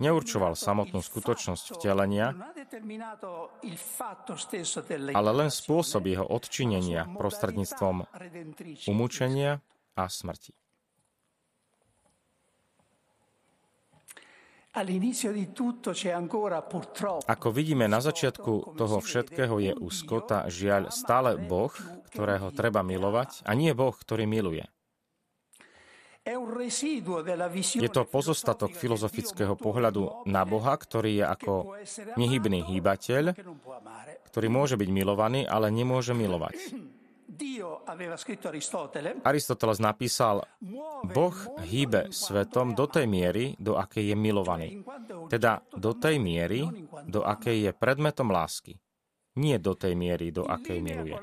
neurčoval 0.00 0.56
samotnú 0.56 1.04
skutočnosť 1.04 1.76
vtelenia, 1.76 2.32
ale 5.12 5.30
len 5.36 5.50
spôsob 5.52 6.08
jeho 6.08 6.24
odčinenia 6.24 7.04
prostredníctvom 7.14 8.08
umúčenia 8.88 9.60
a 9.92 10.08
smrti. 10.08 10.56
Ako 17.24 17.48
vidíme, 17.50 17.88
na 17.88 18.00
začiatku 18.04 18.76
toho 18.76 18.96
všetkého 19.00 19.54
je 19.64 19.72
u 19.72 19.88
Skota 19.88 20.44
žiaľ 20.52 20.92
stále 20.92 21.40
Boh, 21.40 21.72
ktorého 22.12 22.52
treba 22.52 22.84
milovať, 22.84 23.48
a 23.48 23.56
nie 23.56 23.72
Boh, 23.72 23.96
ktorý 23.96 24.28
miluje. 24.28 24.68
Je 27.80 27.88
to 27.88 28.04
pozostatok 28.04 28.76
filozofického 28.76 29.56
pohľadu 29.56 30.28
na 30.28 30.44
Boha, 30.44 30.76
ktorý 30.76 31.24
je 31.24 31.24
ako 31.24 31.52
nehybný 32.20 32.68
hýbateľ, 32.68 33.32
ktorý 34.28 34.48
môže 34.52 34.76
byť 34.76 34.90
milovaný, 34.92 35.48
ale 35.48 35.72
nemôže 35.72 36.12
milovať. 36.12 36.56
Aristoteles 39.20 39.78
napísal, 39.84 40.48
Boh 41.04 41.36
hýbe 41.60 42.08
svetom 42.08 42.72
do 42.72 42.88
tej 42.88 43.04
miery, 43.04 43.52
do 43.60 43.76
akej 43.76 44.12
je 44.12 44.16
milovaný. 44.16 44.80
Teda 45.28 45.60
do 45.76 45.92
tej 45.92 46.16
miery, 46.16 46.64
do 47.04 47.20
akej 47.20 47.68
je 47.68 47.72
predmetom 47.76 48.32
lásky. 48.32 48.80
Nie 49.38 49.62
do 49.62 49.78
tej 49.78 49.94
miery, 49.94 50.34
do 50.34 50.48
akej 50.48 50.82
miluje. 50.82 51.14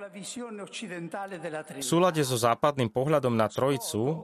V 1.75 1.83
súlade 1.83 2.23
so 2.23 2.37
západným 2.39 2.87
pohľadom 2.87 3.35
na 3.35 3.51
Trojicu, 3.51 4.23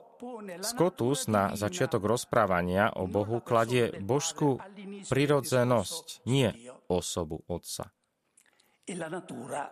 Skotus 0.64 1.28
na 1.28 1.58
začiatok 1.58 2.06
rozprávania 2.08 2.94
o 2.96 3.10
Bohu 3.10 3.44
kladie 3.44 3.92
božskú 4.00 4.62
prirodzenosť, 5.10 6.24
nie 6.30 6.54
osobu 6.88 7.44
Otca. 7.52 7.92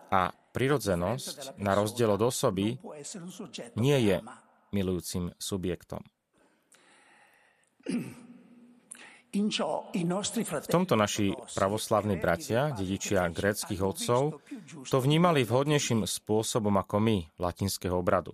A 0.09 0.21
prirodzenosť, 0.51 1.59
na 1.61 1.77
rozdiel 1.77 2.09
od 2.13 2.21
osoby, 2.25 2.77
nie 3.77 3.97
je 4.01 4.17
milujúcim 4.73 5.33
subjektom. 5.37 6.01
V 9.29 10.73
tomto 10.73 10.97
naši 10.97 11.37
pravoslavní 11.53 12.17
bratia, 12.17 12.73
dedičia 12.73 13.29
gréckých 13.29 13.81
otcov, 13.85 14.41
to 14.89 14.97
vnímali 14.97 15.45
vhodnejším 15.45 16.09
spôsobom 16.09 16.73
ako 16.81 16.97
my, 16.97 17.17
latinského 17.37 17.93
obradu. 17.93 18.33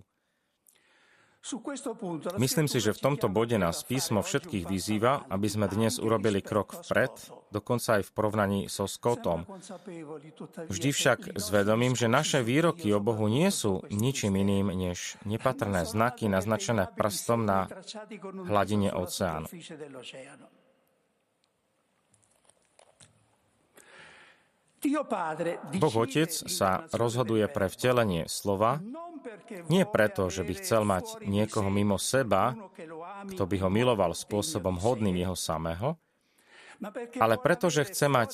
Myslím 2.41 2.65
si, 2.65 2.81
že 2.81 2.97
v 2.97 3.03
tomto 3.05 3.29
bode 3.29 3.53
nás 3.61 3.85
písmo 3.85 4.25
všetkých 4.25 4.65
vyzýva, 4.65 5.29
aby 5.29 5.45
sme 5.45 5.69
dnes 5.69 6.01
urobili 6.01 6.41
krok 6.41 6.73
vpred, 6.81 7.13
dokonca 7.53 8.01
aj 8.01 8.03
v 8.09 8.11
porovnaní 8.17 8.59
so 8.65 8.89
Scottom. 8.89 9.45
Vždy 10.65 10.89
však 10.89 11.37
s 11.37 11.45
vedomím, 11.53 11.93
že 11.93 12.09
naše 12.09 12.41
výroky 12.41 12.89
o 12.97 12.99
Bohu 12.99 13.29
nie 13.29 13.53
sú 13.53 13.85
ničím 13.93 14.41
iným 14.41 14.73
než 14.73 15.21
nepatrné 15.21 15.85
znaky 15.85 16.25
naznačené 16.25 16.89
prstom 16.97 17.45
na 17.45 17.69
hladine 18.49 18.89
oceánu. 18.89 19.45
Boh 25.81 25.95
Otec 25.97 26.31
sa 26.31 26.85
rozhoduje 26.93 27.45
pre 27.49 27.67
vtelenie 27.69 28.29
slova, 28.29 28.79
nie 29.69 29.83
preto, 29.89 30.29
že 30.29 30.45
by 30.45 30.53
chcel 30.61 30.85
mať 30.85 31.25
niekoho 31.25 31.69
mimo 31.73 31.97
seba, 31.97 32.53
kto 33.25 33.43
by 33.49 33.55
ho 33.65 33.69
miloval 33.73 34.13
spôsobom 34.13 34.77
hodným 34.77 35.17
jeho 35.17 35.33
samého, 35.33 35.97
ale 37.17 37.39
preto, 37.39 37.71
že 37.71 37.87
chce 37.87 38.05
mať 38.11 38.31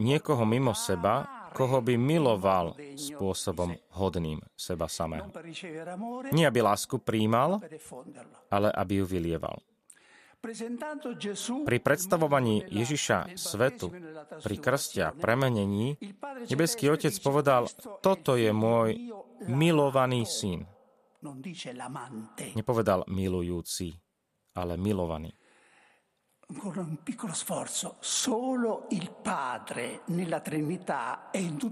niekoho 0.00 0.42
mimo 0.48 0.72
seba, 0.72 1.44
koho 1.52 1.78
by 1.84 1.94
miloval 1.94 2.74
spôsobom 2.96 3.76
hodným 3.94 4.40
seba 4.56 4.88
samého. 4.88 5.28
Nie 6.32 6.48
aby 6.48 6.60
lásku 6.64 6.98
príjmal, 6.98 7.60
ale 8.48 8.72
aby 8.72 9.04
ju 9.04 9.06
vylieval. 9.06 9.60
Pri 11.64 11.78
predstavovaní 11.80 12.68
Ježiša 12.68 13.32
svetu, 13.32 13.88
pri 14.44 14.56
krste 14.60 15.00
a 15.08 15.16
premenení, 15.16 15.96
nebeský 16.52 16.92
Otec 16.92 17.16
povedal, 17.24 17.64
toto 18.04 18.36
je 18.36 18.52
môj 18.52 19.08
milovaný 19.48 20.28
syn. 20.28 20.68
Nepovedal 22.52 23.08
milujúci, 23.08 23.96
ale 24.52 24.76
milovaný. 24.76 25.32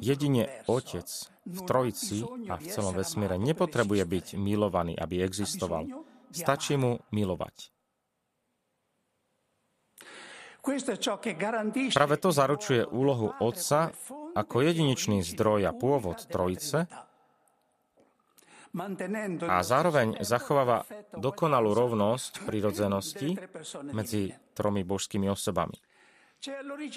Jedine 0.00 0.42
Otec 0.64 1.08
v 1.44 1.60
Trojici 1.68 2.18
a 2.48 2.54
v 2.56 2.64
celom 2.72 2.94
vesmíre 2.96 3.36
nepotrebuje 3.36 4.04
byť 4.08 4.26
milovaný, 4.40 4.96
aby 4.96 5.20
existoval. 5.20 5.84
Stačí 6.32 6.80
mu 6.80 6.96
milovať. 7.12 7.81
Práve 11.92 12.16
to 12.22 12.30
zaručuje 12.30 12.86
úlohu 12.86 13.34
Otca 13.42 13.90
ako 14.38 14.56
jedinečný 14.62 15.26
zdroj 15.26 15.66
a 15.66 15.72
pôvod 15.74 16.22
Trojice 16.30 16.86
a 19.42 19.58
zároveň 19.60 20.22
zachováva 20.24 20.88
dokonalú 21.12 21.76
rovnosť 21.76 22.46
prirodzenosti 22.48 23.36
medzi 23.92 24.32
tromi 24.56 24.80
božskými 24.80 25.28
osobami. 25.28 25.76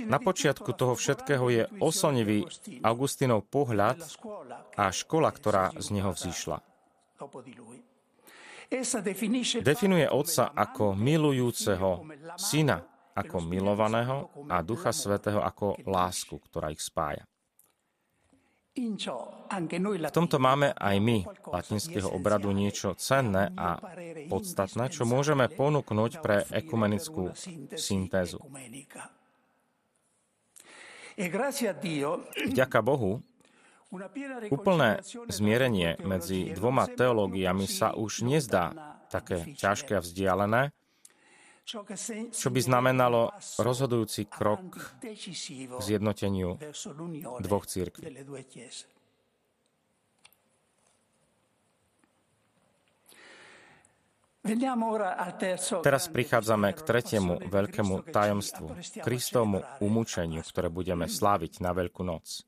Na 0.08 0.18
počiatku 0.18 0.72
toho 0.74 0.96
všetkého 0.96 1.46
je 1.52 1.64
oslnivý 1.84 2.48
Augustinov 2.82 3.46
pohľad 3.50 4.00
a 4.80 4.90
škola, 4.90 5.30
ktorá 5.30 5.76
z 5.78 5.88
neho 5.94 6.16
vzýšla. 6.16 6.64
Definuje 9.62 10.08
otca 10.10 10.44
ako 10.50 10.98
milujúceho 10.98 12.08
syna, 12.40 12.82
ako 13.16 13.40
milovaného 13.48 14.28
a 14.52 14.60
Ducha 14.60 14.92
Svetého 14.92 15.40
ako 15.40 15.80
lásku, 15.88 16.36
ktorá 16.36 16.70
ich 16.70 16.84
spája. 16.84 17.24
V 18.76 20.12
tomto 20.12 20.36
máme 20.36 20.76
aj 20.76 21.00
my, 21.00 21.24
latinského 21.48 22.12
obradu, 22.12 22.52
niečo 22.52 22.92
cenné 23.00 23.56
a 23.56 23.80
podstatné, 24.28 24.92
čo 24.92 25.08
môžeme 25.08 25.48
ponúknuť 25.48 26.12
pre 26.20 26.44
ekumenickú 26.52 27.32
syntézu. 27.80 28.44
Vďaka 32.52 32.80
Bohu, 32.84 33.24
úplné 34.52 35.00
zmierenie 35.32 35.96
medzi 36.04 36.52
dvoma 36.52 36.92
teológiami 36.92 37.72
sa 37.72 37.96
už 37.96 38.28
nezdá 38.28 38.76
také 39.08 39.56
ťažké 39.56 39.96
a 39.96 40.04
vzdialené, 40.04 40.76
čo 41.66 42.50
by 42.54 42.60
znamenalo 42.62 43.34
rozhodujúci 43.58 44.30
krok 44.30 44.78
k 45.02 45.82
zjednoteniu 45.82 46.62
dvoch 47.42 47.66
církví. 47.66 48.06
Teraz 55.82 56.06
prichádzame 56.14 56.70
k 56.78 56.80
tretiemu 56.86 57.42
veľkému 57.50 58.14
tajomstvu, 58.14 58.78
Kristovmu 59.02 59.66
umúčeniu, 59.82 60.46
ktoré 60.46 60.70
budeme 60.70 61.10
sláviť 61.10 61.66
na 61.66 61.74
Veľkú 61.74 62.06
noc. 62.06 62.46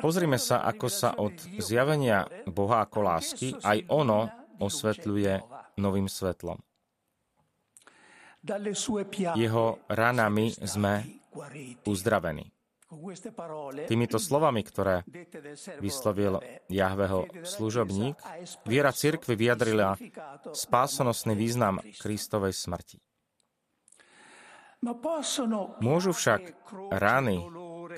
Pozrime 0.00 0.40
sa, 0.40 0.64
ako 0.64 0.88
sa 0.88 1.12
od 1.20 1.36
zjavenia 1.60 2.24
Boha 2.48 2.80
ako 2.88 2.98
lásky 3.12 3.52
aj 3.60 3.84
ono 3.92 4.32
osvetľuje 4.56 5.32
novým 5.76 6.08
svetlom. 6.08 6.56
Jeho 9.36 9.66
ranami 9.88 10.52
sme 10.56 11.04
uzdravení. 11.84 12.48
Týmito 13.84 14.16
slovami, 14.16 14.64
ktoré 14.64 15.04
vyslovil 15.76 16.40
Jahveho 16.72 17.28
služobník, 17.44 18.16
viera 18.64 18.96
cirkvi 18.96 19.36
vyjadrila 19.36 20.00
spásonosný 20.56 21.36
význam 21.36 21.84
Kristovej 22.00 22.56
smrti. 22.56 22.96
Môžu 25.84 26.16
však 26.16 26.40
rany, 26.96 27.44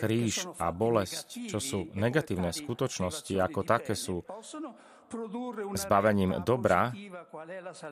kríž 0.00 0.50
a 0.58 0.74
bolesť, 0.74 1.46
čo 1.46 1.62
sú 1.62 1.78
negatívne 1.94 2.50
skutočnosti, 2.50 3.34
ako 3.38 3.60
také 3.62 3.94
sú 3.94 4.26
zbavením 5.74 6.42
dobra 6.46 6.94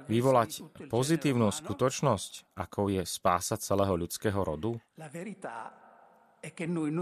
vyvolať 0.07 0.51
pozitívnu 0.89 1.51
skutočnosť, 1.51 2.55
ako 2.59 2.81
je 2.95 3.03
spása 3.03 3.59
celého 3.59 3.95
ľudského 3.99 4.39
rodu? 4.41 4.79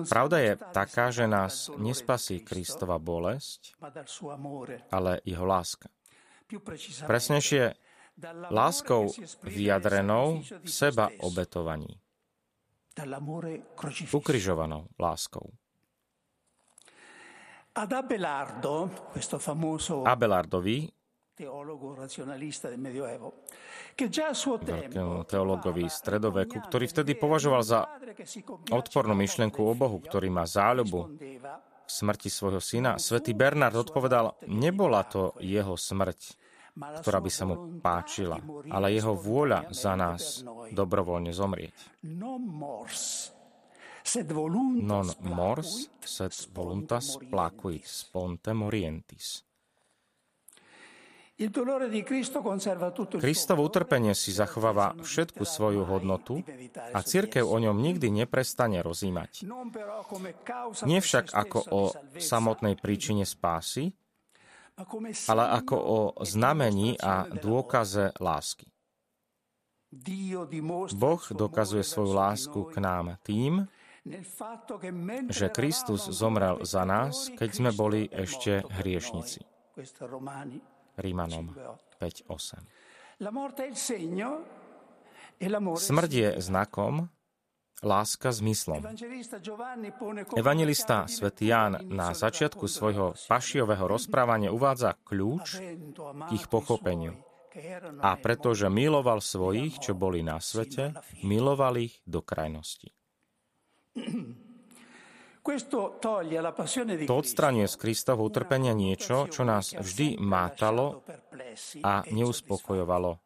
Pravda 0.09 0.37
je 0.41 0.53
taká, 0.73 1.13
že 1.13 1.29
nás 1.29 1.69
nespasí 1.77 2.41
Kristova 2.41 2.97
bolesť, 2.97 3.77
ale 4.89 5.21
jeho 5.29 5.45
láska. 5.45 5.93
Presnejšie, 7.05 7.77
láskou 8.49 9.13
vyjadrenou 9.45 10.41
v 10.41 10.71
seba 10.71 11.13
obetovaní. 11.21 12.01
Ukrižovanou 14.09 14.89
láskou. 14.97 15.53
Ad 17.77 17.93
Abelardo, 17.93 18.89
questo 19.13 19.39
famoso 19.39 20.01
Abelardovi, 20.01 20.89
teologo 21.35 21.93
razionalista 21.93 22.71
del 22.71 22.81
Medioevo, 22.81 23.45
che 23.95 24.09
già 24.09 24.29
a 24.29 24.33
suo 24.33 24.57
tempo 24.57 25.29
teologovi 25.29 25.85
stredoveku, 25.85 26.57
ktorý 26.57 26.89
vtedy 26.89 27.21
považoval 27.21 27.61
za 27.61 27.85
odpornú 28.73 29.13
myšlienku 29.13 29.61
o 29.61 29.77
Bohu, 29.77 30.01
ktorý 30.01 30.33
má 30.33 30.49
záľubu 30.49 31.21
v 31.21 31.91
smrti 31.93 32.33
svojho 32.33 32.65
syna, 32.65 32.97
svätý 32.97 33.37
Bernard 33.37 33.77
odpovedal, 33.77 34.41
nebola 34.49 35.05
to 35.05 35.37
jeho 35.45 35.77
smrť, 35.77 36.33
ktorá 37.05 37.21
by 37.21 37.29
sa 37.29 37.45
mu 37.45 37.77
páčila, 37.77 38.41
ale 38.73 38.97
jeho 38.97 39.13
vôľa 39.13 39.69
za 39.77 39.93
nás 40.01 40.41
dobrovoľne 40.73 41.29
zomrieť. 41.29 41.77
non 42.09 42.41
mors, 42.41 43.36
sed 44.07 44.31
voluntas 46.55 47.19
placuit 47.31 47.83
sponte 47.83 48.55
morientis. 48.55 49.43
Kristovo 53.21 53.61
utrpenie 53.69 54.17
si 54.17 54.33
zachováva 54.33 54.97
všetku 54.97 55.45
svoju 55.45 55.85
hodnotu 55.85 56.41
a 56.97 57.05
církev 57.05 57.45
o 57.45 57.61
ňom 57.61 57.77
nikdy 57.77 58.09
neprestane 58.09 58.81
rozímať. 58.81 59.45
Nie 60.89 61.05
však 61.05 61.37
ako 61.37 61.59
o 61.69 61.83
samotnej 62.17 62.81
príčine 62.81 63.29
spásy, 63.29 63.93
ale 65.29 65.45
ako 65.61 65.77
o 65.77 66.01
znamení 66.25 66.97
a 67.05 67.29
dôkaze 67.29 68.17
lásky. 68.17 68.73
Boh 70.97 71.23
dokazuje 71.37 71.85
svoju 71.85 72.13
lásku 72.17 72.61
k 72.73 72.77
nám 72.81 73.21
tým, 73.21 73.69
že 75.31 75.47
Kristus 75.51 76.07
zomrel 76.15 76.63
za 76.63 76.87
nás, 76.87 77.27
keď 77.35 77.51
sme 77.51 77.71
boli 77.75 78.07
ešte 78.07 78.63
hriešnici. 78.63 79.43
Rímanom 80.97 81.53
5.8. 81.99 83.21
Smrť 85.77 86.11
je 86.13 86.29
znakom, 86.41 87.11
láska 87.85 88.33
zmyslom. 88.33 88.81
Evangelista 90.33 91.05
svätý 91.11 91.53
Ján 91.53 91.85
na 91.93 92.17
začiatku 92.17 92.65
svojho 92.65 93.13
pašiového 93.29 93.85
rozprávania 93.85 94.55
uvádza 94.55 94.97
kľúč 95.05 95.61
k 95.99 96.31
ich 96.33 96.49
pochopeniu. 96.49 97.13
A 98.05 98.21
pretože 98.21 98.69
miloval 98.69 99.25
svojich, 99.25 99.81
čo 99.81 99.97
boli 99.97 100.21
na 100.21 100.41
svete, 100.41 100.93
miloval 101.25 101.81
ich 101.81 102.05
do 102.05 102.21
krajnosti. 102.21 102.93
To 107.07 107.15
odstraňuje 107.23 107.69
z 107.71 107.77
Kristovho 107.79 108.27
utrpenia 108.27 108.75
niečo, 108.75 109.31
čo 109.31 109.47
nás 109.47 109.79
vždy 109.79 110.19
mátalo 110.19 111.07
a 111.87 112.03
neuspokojovalo. 112.11 113.23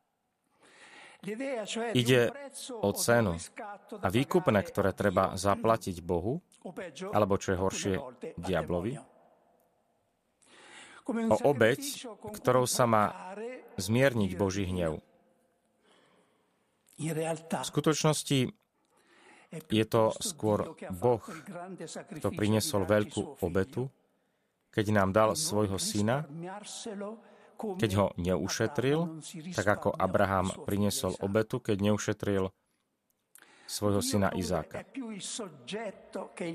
Ide 1.97 2.33
o 2.81 2.91
cenu 2.97 3.37
a 4.01 4.09
výkupné, 4.09 4.61
ktoré 4.65 4.97
treba 4.97 5.37
zaplatiť 5.37 6.01
Bohu, 6.01 6.41
alebo 7.13 7.37
čo 7.41 7.53
je 7.53 7.59
horšie, 7.61 7.95
diablovi. 8.41 9.01
O 11.11 11.37
obeď, 11.45 11.81
ktorou 12.37 12.65
sa 12.69 12.85
má 12.85 13.35
zmierniť 13.81 14.31
Boží 14.37 14.65
hnev. 14.69 15.01
V 17.01 17.69
skutočnosti 17.69 18.53
je 19.51 19.85
to 19.87 20.15
skôr 20.23 20.79
Boh, 20.95 21.23
kto 21.91 22.29
priniesol 22.31 22.87
veľkú 22.87 23.43
obetu, 23.43 23.91
keď 24.71 24.87
nám 24.95 25.11
dal 25.11 25.31
svojho 25.35 25.79
syna, 25.83 26.23
keď 27.59 27.91
ho 27.99 28.07
neušetril, 28.17 29.21
tak 29.53 29.67
ako 29.67 29.91
Abraham 29.93 30.55
priniesol 30.65 31.19
obetu, 31.19 31.59
keď 31.59 31.93
neušetril 31.93 32.49
svojho 33.71 34.03
syna 34.03 34.31
Izáka. 34.35 34.87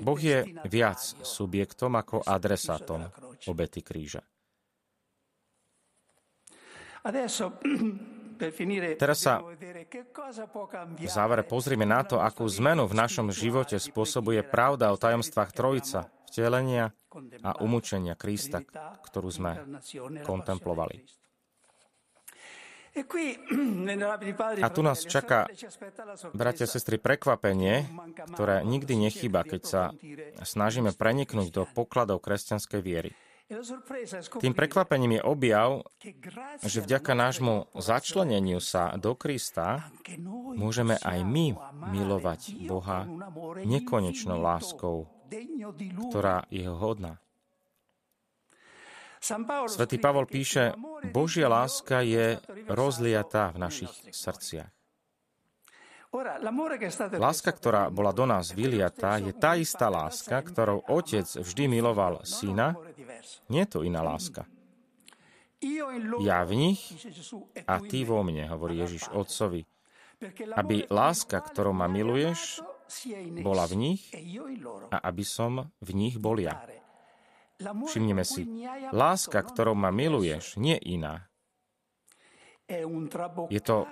Boh 0.04 0.20
je 0.20 0.38
viac 0.68 1.00
subjektom 1.24 1.96
ako 1.96 2.24
adresátom 2.24 3.08
obety 3.48 3.80
kríža. 3.84 4.24
Teraz 8.96 9.18
sa 9.24 9.40
v 10.96 11.08
závere 11.08 11.42
pozrime 11.42 11.88
na 11.88 12.04
to, 12.04 12.20
akú 12.20 12.44
zmenu 12.46 12.84
v 12.84 12.94
našom 12.94 13.32
živote 13.32 13.80
spôsobuje 13.80 14.44
pravda 14.44 14.92
o 14.92 15.00
tajomstvách 15.00 15.50
Trojica, 15.56 16.12
vtelenia 16.28 16.92
a 17.40 17.56
umúčenia 17.64 18.12
Krista, 18.12 18.60
ktorú 19.08 19.28
sme 19.32 19.80
kontemplovali. 20.24 21.04
A 24.64 24.68
tu 24.72 24.80
nás 24.80 25.04
čaká, 25.04 25.44
bratia 26.32 26.64
a 26.64 26.70
sestry, 26.72 26.96
prekvapenie, 26.96 27.84
ktoré 28.32 28.64
nikdy 28.64 28.96
nechyba, 28.96 29.44
keď 29.44 29.62
sa 29.68 29.82
snažíme 30.40 30.96
preniknúť 30.96 31.52
do 31.52 31.68
pokladov 31.68 32.24
kresťanskej 32.24 32.80
viery. 32.80 33.12
Tým 34.42 34.58
prekvapením 34.58 35.18
je 35.18 35.22
objav, 35.22 35.86
že 36.66 36.82
vďaka 36.82 37.14
nášmu 37.14 37.70
začleneniu 37.78 38.58
sa 38.58 38.90
do 38.98 39.14
Krista 39.14 39.86
môžeme 40.58 40.98
aj 40.98 41.22
my 41.22 41.54
milovať 41.94 42.66
Boha 42.66 43.06
nekonečnou 43.62 44.42
láskou, 44.42 45.06
ktorá 46.10 46.42
je 46.50 46.66
hodná. 46.66 47.22
Svetý 49.70 50.02
Pavol 50.02 50.26
píše, 50.26 50.74
Božia 51.14 51.46
láska 51.46 52.02
je 52.02 52.42
rozliatá 52.66 53.54
v 53.54 53.62
našich 53.62 53.94
srdciach. 54.10 54.76
Láska, 57.18 57.50
ktorá 57.52 57.92
bola 57.92 58.14
do 58.14 58.24
nás 58.24 58.54
vyliatá, 58.54 59.20
je 59.20 59.34
tá 59.36 59.58
istá 59.58 59.92
láska, 59.92 60.40
ktorou 60.40 60.80
otec 60.88 61.26
vždy 61.26 61.64
miloval 61.68 62.24
syna. 62.24 62.78
Nie 63.52 63.66
je 63.66 63.70
to 63.70 63.78
iná 63.86 64.02
láska. 64.02 64.46
Ja 66.20 66.44
v 66.44 66.52
nich 66.52 66.80
a 67.64 67.80
ty 67.80 68.04
vo 68.04 68.20
mne, 68.20 68.44
hovorí 68.52 68.76
Ježiš 68.80 69.08
otcovi. 69.10 69.64
Aby 70.56 70.88
láska, 70.88 71.40
ktorou 71.40 71.76
ma 71.76 71.88
miluješ, 71.88 72.64
bola 73.44 73.68
v 73.68 73.74
nich 73.76 74.02
a 74.92 74.96
aby 75.04 75.24
som 75.26 75.72
v 75.80 75.90
nich 75.92 76.16
bol 76.16 76.40
ja. 76.40 76.60
Všimneme 77.60 78.24
si, 78.24 78.44
láska, 78.92 79.40
ktorou 79.40 79.72
ma 79.72 79.88
miluješ, 79.88 80.60
nie 80.60 80.76
iná, 80.76 81.24
je 83.46 83.62
to 83.62 83.86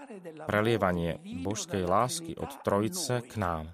prelievanie 0.51 1.23
božskej 1.23 1.87
lásky 1.87 2.35
od 2.35 2.51
Trojice 2.67 3.23
k 3.23 3.39
nám. 3.39 3.71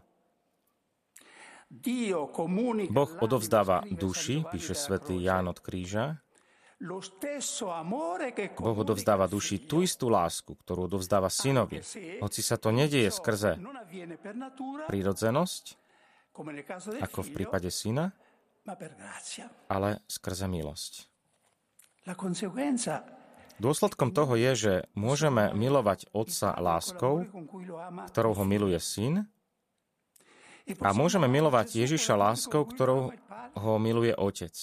Boh 2.91 3.13
odovzdáva 3.23 3.87
duši, 3.87 4.43
píše 4.51 4.75
svätý 4.75 5.23
Ján 5.23 5.47
od 5.47 5.63
kríža. 5.63 6.19
Boh 8.59 8.79
odovzdáva 8.83 9.31
duši 9.31 9.63
tú 9.71 9.85
istú 9.85 10.11
lásku, 10.11 10.59
ktorú 10.59 10.91
odovzdáva 10.91 11.31
synovi, 11.31 11.79
hoci 12.19 12.41
sa 12.43 12.59
to 12.59 12.75
nedieje 12.75 13.15
skrze 13.15 13.61
prírodzenosť, 14.91 15.65
ako 17.05 17.19
v 17.23 17.31
prípade 17.31 17.71
syna, 17.71 18.11
ale 19.71 20.03
skrze 20.11 20.51
milosť. 20.51 21.07
Dôsledkom 23.61 24.11
toho 24.17 24.41
je, 24.41 24.53
že 24.57 24.73
môžeme 24.97 25.53
milovať 25.53 26.09
Otca 26.17 26.57
láskou, 26.57 27.29
ktorou 28.09 28.33
ho 28.33 28.45
miluje 28.49 28.81
Syn, 28.81 29.29
a 30.81 30.91
môžeme 30.93 31.27
milovať 31.27 31.85
Ježiša 31.87 32.15
láskou, 32.17 32.67
ktorou 32.67 33.15
ho 33.57 33.73
miluje 33.81 34.15
Otec. 34.15 34.55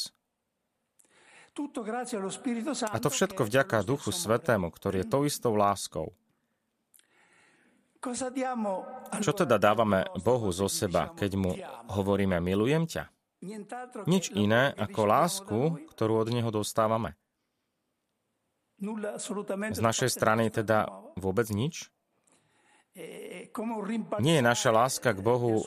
A 2.93 2.97
to 3.01 3.09
všetko 3.09 3.41
vďaka 3.49 3.81
Duchu 3.81 4.13
Svetému, 4.13 4.69
ktorý 4.69 5.01
je 5.01 5.09
tou 5.09 5.25
istou 5.25 5.57
láskou. 5.57 6.13
Čo 9.17 9.33
teda 9.33 9.57
dávame 9.57 10.05
Bohu 10.21 10.53
zo 10.53 10.69
seba, 10.69 11.09
keď 11.17 11.31
mu 11.33 11.51
hovoríme 11.89 12.37
milujem 12.37 12.85
ťa? 12.85 13.03
Nič 14.05 14.33
iné 14.37 14.69
ako 14.77 15.01
lásku, 15.05 15.59
ktorú 15.97 16.21
od 16.21 16.29
Neho 16.29 16.49
dostávame. 16.53 17.17
Z 19.73 19.81
našej 19.81 20.09
strany 20.13 20.53
teda 20.53 20.85
vôbec 21.17 21.49
nič? 21.49 21.89
Nie 24.17 24.41
je 24.41 24.43
naša 24.43 24.73
láska 24.73 25.13
k 25.13 25.21
Bohu 25.21 25.61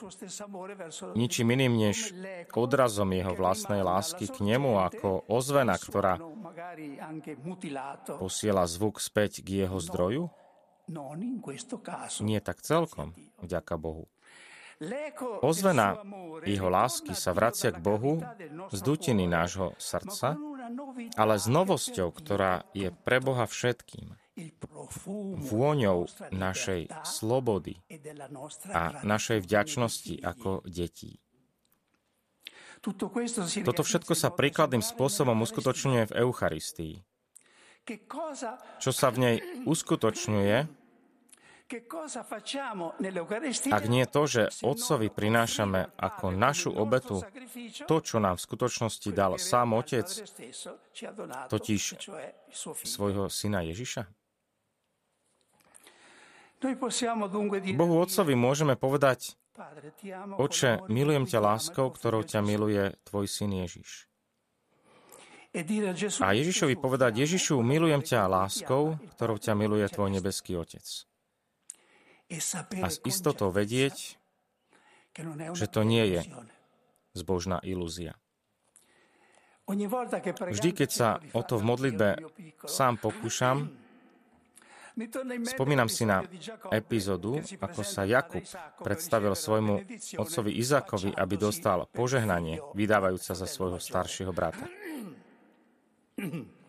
ničím 1.15 1.55
iným 1.55 1.73
než 1.79 2.11
odrazom 2.51 3.07
Jeho 3.15 3.31
vlastnej 3.35 3.83
lásky 3.83 4.27
k 4.27 4.43
Nemu 4.43 4.75
ako 4.75 5.31
ozvena, 5.31 5.79
ktorá 5.79 6.19
posiela 8.19 8.67
zvuk 8.67 8.99
späť 8.99 9.39
k 9.43 9.63
Jeho 9.63 9.79
zdroju? 9.79 10.27
Nie 12.19 12.39
tak 12.43 12.59
celkom, 12.59 13.15
vďaka 13.39 13.79
Bohu. 13.79 14.11
Ozvena 15.45 16.01
jeho 16.41 16.67
lásky 16.73 17.13
sa 17.13 17.37
vracia 17.37 17.69
k 17.69 17.77
Bohu 17.77 18.17
z 18.73 18.79
dutiny 18.81 19.29
nášho 19.29 19.77
srdca, 19.77 20.33
ale 21.15 21.37
s 21.37 21.45
novosťou, 21.45 22.09
ktorá 22.09 22.65
je 22.73 22.89
pre 22.89 23.21
Boha 23.21 23.45
všetkým. 23.45 24.20
Vôňou 25.51 26.07
našej 26.31 26.87
slobody 27.03 27.75
a 28.71 29.03
našej 29.03 29.43
vďačnosti 29.43 30.23
ako 30.23 30.63
detí. 30.63 31.19
Toto 32.81 33.83
všetko 33.83 34.13
sa 34.15 34.31
príkladným 34.31 34.81
spôsobom 34.81 35.35
uskutočňuje 35.43 36.03
v 36.09 36.15
Eucharistii. 36.23 36.95
Čo 38.79 38.91
sa 38.95 39.11
v 39.11 39.17
nej 39.19 39.35
uskutočňuje, 39.67 40.81
Ak 43.71 43.85
nie 43.87 44.03
to, 44.03 44.21
že 44.27 44.51
Otcovi 44.59 45.07
prinášame 45.07 45.95
ako 45.95 46.35
našu 46.35 46.67
obetu 46.75 47.23
to, 47.87 47.95
čo 48.03 48.19
nám 48.19 48.35
v 48.35 48.43
skutočnosti 48.43 49.09
dal 49.15 49.39
sám 49.39 49.79
Otec, 49.79 50.03
totiž 51.47 51.81
svojho 52.83 53.31
syna 53.31 53.63
Ježiša? 53.63 54.20
Bohu 57.73 57.95
Otcovi 57.97 58.33
môžeme 58.37 58.77
povedať, 58.77 59.35
Oče, 60.37 60.87
milujem 60.87 61.27
ťa 61.27 61.39
láskou, 61.43 61.91
ktorou 61.91 62.23
ťa 62.23 62.39
miluje 62.41 62.95
tvoj 63.03 63.25
syn 63.27 63.61
Ježiš. 63.65 64.07
A 66.23 66.31
Ježišovi 66.31 66.79
povedať, 66.79 67.27
Ježišu, 67.27 67.59
milujem 67.59 67.99
ťa 67.99 68.31
láskou, 68.31 68.95
ktorou 69.17 69.35
ťa 69.35 69.53
miluje 69.53 69.83
tvoj 69.91 70.07
nebeský 70.07 70.55
Otec. 70.55 70.85
A 72.79 72.87
s 72.87 72.97
istotou 73.03 73.51
vedieť, 73.51 74.15
že 75.51 75.67
to 75.67 75.83
nie 75.83 76.07
je 76.07 76.21
zbožná 77.11 77.59
ilúzia. 77.67 78.15
Vždy, 79.67 80.69
keď 80.71 80.89
sa 80.89 81.19
o 81.35 81.43
to 81.43 81.59
v 81.59 81.63
modlitbe 81.67 82.07
sám 82.63 82.95
pokúšam, 83.03 83.67
Spomínam 85.47 85.87
si 85.87 86.03
na 86.03 86.23
epizódu, 86.71 87.39
ako 87.63 87.81
sa 87.81 88.03
Jakub 88.03 88.43
predstavil 88.83 89.31
svojmu 89.31 89.87
otcovi 90.19 90.51
Izakovi, 90.59 91.15
aby 91.15 91.35
dostal 91.39 91.87
požehnanie, 91.95 92.59
vydávajúca 92.75 93.31
za 93.31 93.47
svojho 93.47 93.79
staršieho 93.79 94.35
brata. 94.35 94.67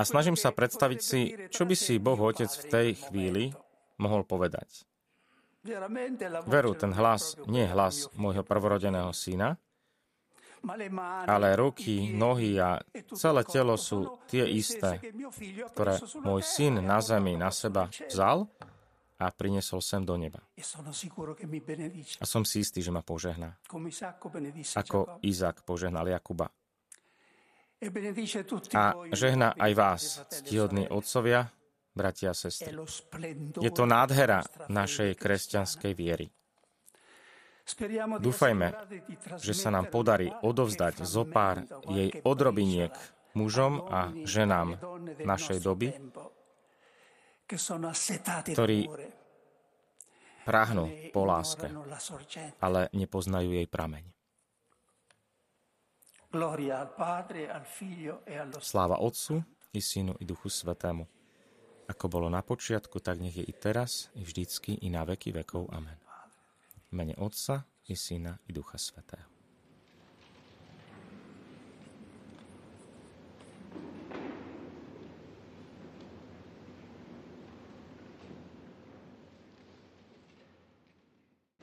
A 0.00 0.04
snažím 0.08 0.32
sa 0.32 0.48
predstaviť 0.48 1.00
si, 1.04 1.36
čo 1.52 1.68
by 1.68 1.76
si 1.76 2.00
Boh 2.00 2.16
Otec 2.16 2.48
v 2.48 2.64
tej 2.72 2.88
chvíli 2.96 3.52
mohol 4.00 4.24
povedať. 4.24 4.88
Veru, 6.48 6.72
ten 6.72 6.96
hlas 6.96 7.36
nie 7.44 7.68
je 7.68 7.70
hlas 7.70 8.08
môjho 8.16 8.40
prvorodeného 8.42 9.12
syna, 9.12 9.60
ale 11.26 11.48
ruky, 11.58 12.14
nohy 12.14 12.58
a 12.62 12.78
celé 13.12 13.42
telo 13.44 13.74
sú 13.74 14.22
tie 14.30 14.46
isté, 14.46 15.02
ktoré 15.74 15.98
môj 16.22 16.42
syn 16.42 16.82
na 16.82 17.02
zemi 17.02 17.34
na 17.34 17.50
seba 17.50 17.90
vzal 18.06 18.46
a 19.22 19.30
priniesol 19.30 19.78
sem 19.78 20.02
do 20.02 20.18
neba. 20.18 20.42
A 22.18 22.24
som 22.26 22.42
si 22.42 22.62
istý, 22.62 22.82
že 22.82 22.90
ma 22.90 23.06
požehná. 23.06 23.54
Ako 24.74 25.22
Izák 25.22 25.62
požehnal 25.62 26.10
Jakuba. 26.10 26.50
A 28.78 28.84
žehná 29.10 29.58
aj 29.58 29.72
vás, 29.74 30.02
ctihodní 30.30 30.86
otcovia, 30.86 31.50
bratia 31.94 32.30
a 32.30 32.36
sestry. 32.38 32.70
Je 33.58 33.70
to 33.74 33.84
nádhera 33.86 34.46
našej 34.70 35.18
kresťanskej 35.18 35.92
viery. 35.98 36.30
Dúfajme, 38.18 38.74
že 39.38 39.54
sa 39.54 39.70
nám 39.70 39.86
podarí 39.88 40.28
odovzdať 40.28 41.06
zo 41.06 41.22
pár 41.22 41.62
jej 41.88 42.10
odrobiniek 42.26 42.92
mužom 43.38 43.86
a 43.88 44.12
ženám 44.26 44.76
našej 45.22 45.58
doby, 45.62 45.94
ktorí 48.52 48.90
prahnú 50.42 50.90
po 51.14 51.22
láske, 51.22 51.70
ale 52.58 52.90
nepoznajú 52.90 53.54
jej 53.54 53.68
prameň. 53.70 54.04
Sláva 58.58 58.96
Otcu 58.98 59.44
i 59.70 59.80
Synu 59.80 60.16
i 60.18 60.24
Duchu 60.24 60.48
Svetému. 60.48 61.04
Ako 61.92 62.08
bolo 62.08 62.32
na 62.32 62.40
počiatku, 62.40 63.04
tak 63.04 63.20
nech 63.20 63.36
je 63.36 63.44
i 63.44 63.52
teraz, 63.52 64.08
i 64.16 64.24
vždycky, 64.24 64.80
i 64.80 64.88
na 64.88 65.04
veky 65.04 65.36
vekov. 65.36 65.68
Amen 65.68 66.01
mene 66.92 67.14
Otca 67.16 67.62
i 67.88 67.96
Syna 67.96 68.38
i 68.46 68.52
Ducha 68.52 68.78
Svetého. 68.78 69.31